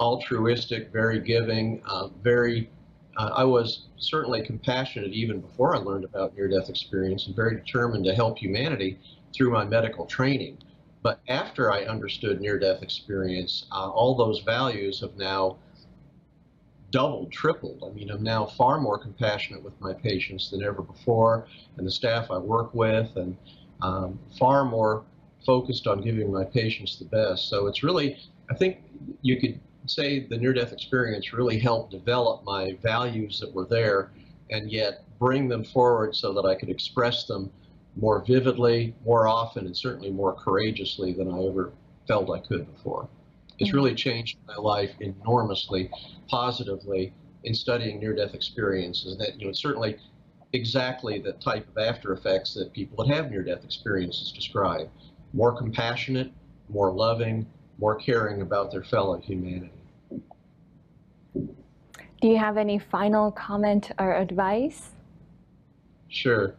altruistic, 0.00 0.92
very 0.92 1.20
giving, 1.20 1.82
uh, 1.86 2.08
very 2.22 2.70
uh, 3.16 3.30
I 3.34 3.44
was 3.44 3.86
certainly 3.96 4.42
compassionate 4.44 5.12
even 5.12 5.40
before 5.40 5.76
I 5.76 5.78
learned 5.78 6.04
about 6.04 6.34
near 6.34 6.48
death 6.48 6.68
experience 6.68 7.26
and 7.26 7.36
very 7.36 7.56
determined 7.56 8.04
to 8.06 8.14
help 8.14 8.38
humanity 8.38 8.98
through 9.32 9.52
my 9.52 9.64
medical 9.64 10.04
training. 10.04 10.58
But 11.02 11.20
after 11.28 11.70
I 11.70 11.84
understood 11.84 12.40
near 12.40 12.58
death 12.58 12.82
experience, 12.82 13.66
uh, 13.70 13.90
all 13.90 14.16
those 14.16 14.40
values 14.40 15.00
have 15.00 15.16
now 15.16 15.58
doubled, 16.94 17.32
tripled. 17.32 17.82
I 17.84 17.92
mean, 17.92 18.08
I'm 18.08 18.22
now 18.22 18.46
far 18.46 18.80
more 18.80 18.96
compassionate 18.96 19.64
with 19.64 19.78
my 19.80 19.92
patients 19.92 20.52
than 20.52 20.62
ever 20.62 20.80
before, 20.80 21.48
and 21.76 21.84
the 21.84 21.90
staff 21.90 22.30
I 22.30 22.38
work 22.38 22.72
with, 22.72 23.16
and 23.16 23.36
um, 23.82 24.16
far 24.38 24.64
more 24.64 25.02
focused 25.44 25.88
on 25.88 26.02
giving 26.02 26.32
my 26.32 26.44
patients 26.44 26.96
the 26.96 27.04
best. 27.06 27.48
So 27.48 27.66
it's 27.66 27.82
really, 27.82 28.16
I 28.48 28.54
think 28.54 28.78
you 29.22 29.40
could 29.40 29.58
say 29.86 30.20
the 30.20 30.36
near 30.36 30.52
death 30.52 30.72
experience 30.72 31.32
really 31.32 31.58
helped 31.58 31.90
develop 31.90 32.44
my 32.44 32.78
values 32.80 33.40
that 33.40 33.52
were 33.52 33.66
there 33.66 34.12
and 34.50 34.70
yet 34.70 35.02
bring 35.18 35.48
them 35.48 35.64
forward 35.64 36.14
so 36.14 36.32
that 36.32 36.46
I 36.46 36.54
could 36.54 36.68
express 36.70 37.24
them 37.24 37.50
more 37.96 38.24
vividly, 38.24 38.94
more 39.04 39.26
often, 39.26 39.66
and 39.66 39.76
certainly 39.76 40.12
more 40.12 40.32
courageously 40.32 41.12
than 41.12 41.28
I 41.28 41.44
ever 41.44 41.72
felt 42.06 42.30
I 42.30 42.38
could 42.38 42.72
before. 42.72 43.08
It's 43.58 43.68
mm-hmm. 43.68 43.76
really 43.76 43.94
changed 43.94 44.38
my 44.46 44.56
life 44.56 44.90
enormously, 45.00 45.90
positively, 46.28 47.12
in 47.44 47.54
studying 47.54 48.00
near-death 48.00 48.34
experiences. 48.34 49.16
That 49.18 49.38
you 49.38 49.46
know, 49.46 49.50
it's 49.50 49.60
certainly 49.60 49.96
exactly 50.52 51.20
the 51.20 51.32
type 51.34 51.68
of 51.68 51.78
after 51.78 52.12
effects 52.12 52.54
that 52.54 52.72
people 52.72 53.04
that 53.04 53.14
have 53.14 53.30
near-death 53.30 53.64
experiences 53.64 54.32
describe: 54.32 54.88
more 55.32 55.56
compassionate, 55.56 56.32
more 56.68 56.92
loving, 56.92 57.46
more 57.78 57.96
caring 57.96 58.42
about 58.42 58.70
their 58.70 58.84
fellow 58.84 59.18
humanity. 59.18 59.70
Do 61.34 62.28
you 62.30 62.38
have 62.38 62.56
any 62.56 62.78
final 62.78 63.30
comment 63.30 63.90
or 63.98 64.14
advice? 64.14 64.90
Sure. 66.08 66.54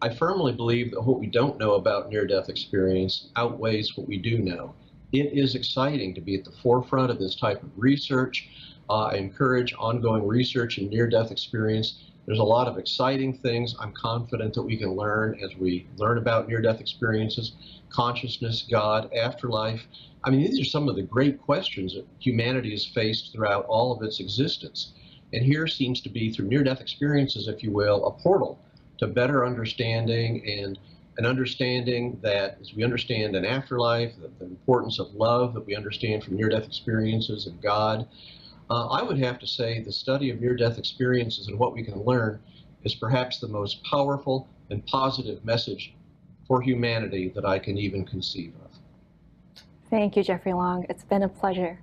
I 0.00 0.12
firmly 0.12 0.52
believe 0.52 0.90
that 0.90 1.02
what 1.02 1.20
we 1.20 1.28
don't 1.28 1.58
know 1.58 1.74
about 1.74 2.08
near 2.08 2.26
death 2.26 2.48
experience 2.48 3.28
outweighs 3.36 3.96
what 3.96 4.08
we 4.08 4.18
do 4.18 4.38
know. 4.38 4.74
It 5.12 5.32
is 5.32 5.54
exciting 5.54 6.14
to 6.14 6.20
be 6.20 6.34
at 6.36 6.44
the 6.44 6.52
forefront 6.62 7.10
of 7.10 7.18
this 7.18 7.36
type 7.36 7.62
of 7.62 7.70
research. 7.76 8.48
Uh, 8.88 9.04
I 9.04 9.14
encourage 9.16 9.74
ongoing 9.78 10.26
research 10.26 10.78
in 10.78 10.88
near 10.88 11.06
death 11.06 11.30
experience. 11.30 12.04
There's 12.24 12.38
a 12.38 12.44
lot 12.44 12.68
of 12.68 12.78
exciting 12.78 13.36
things 13.38 13.74
I'm 13.78 13.92
confident 13.92 14.54
that 14.54 14.62
we 14.62 14.76
can 14.76 14.96
learn 14.96 15.38
as 15.42 15.56
we 15.56 15.86
learn 15.96 16.18
about 16.18 16.48
near 16.48 16.60
death 16.60 16.80
experiences 16.80 17.52
consciousness, 17.92 18.64
God, 18.70 19.12
afterlife. 19.14 19.86
I 20.24 20.30
mean, 20.30 20.40
these 20.40 20.60
are 20.60 20.64
some 20.64 20.88
of 20.88 20.96
the 20.96 21.02
great 21.02 21.40
questions 21.40 21.94
that 21.94 22.06
humanity 22.20 22.70
has 22.70 22.86
faced 22.86 23.32
throughout 23.32 23.66
all 23.66 23.92
of 23.92 24.02
its 24.02 24.18
existence. 24.18 24.92
And 25.32 25.44
here 25.44 25.66
seems 25.66 26.00
to 26.02 26.08
be, 26.08 26.32
through 26.32 26.48
near 26.48 26.62
death 26.62 26.80
experiences, 26.80 27.48
if 27.48 27.62
you 27.62 27.70
will, 27.70 28.06
a 28.06 28.12
portal 28.12 28.58
to 28.98 29.06
better 29.06 29.44
understanding 29.44 30.42
and 30.48 30.78
an 31.18 31.26
understanding 31.26 32.18
that 32.22 32.58
as 32.60 32.74
we 32.74 32.84
understand 32.84 33.36
an 33.36 33.44
afterlife, 33.44 34.12
the, 34.20 34.30
the 34.38 34.46
importance 34.46 34.98
of 34.98 35.12
love 35.14 35.54
that 35.54 35.64
we 35.66 35.76
understand 35.76 36.24
from 36.24 36.36
near 36.36 36.48
death 36.48 36.64
experiences 36.64 37.46
and 37.46 37.60
God, 37.60 38.08
uh, 38.70 38.86
I 38.88 39.02
would 39.02 39.18
have 39.18 39.38
to 39.40 39.46
say 39.46 39.80
the 39.80 39.92
study 39.92 40.30
of 40.30 40.40
near 40.40 40.56
death 40.56 40.78
experiences 40.78 41.48
and 41.48 41.58
what 41.58 41.74
we 41.74 41.82
can 41.82 42.02
learn 42.02 42.40
is 42.84 42.94
perhaps 42.94 43.38
the 43.38 43.48
most 43.48 43.84
powerful 43.84 44.48
and 44.70 44.84
positive 44.86 45.44
message 45.44 45.94
for 46.46 46.60
humanity 46.62 47.28
that 47.34 47.44
I 47.44 47.58
can 47.58 47.76
even 47.76 48.04
conceive 48.04 48.54
of. 48.64 49.62
Thank 49.90 50.16
you, 50.16 50.22
Jeffrey 50.22 50.54
Long. 50.54 50.86
It's 50.88 51.04
been 51.04 51.22
a 51.22 51.28
pleasure. 51.28 51.78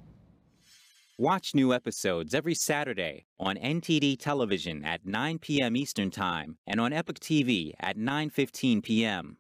Watch 1.20 1.54
new 1.54 1.74
episodes 1.74 2.34
every 2.34 2.56
Saturday 2.56 3.26
on 3.42 3.58
NTD 3.58 4.20
television 4.20 4.86
at 4.86 5.06
9 5.06 5.40
p.m. 5.40 5.76
Eastern 5.76 6.12
Time 6.12 6.56
and 6.66 6.80
on 6.80 6.94
Epoch 6.94 7.20
TV 7.20 7.74
at 7.78 7.98
9:15 7.98 8.82
p.m. 8.82 9.36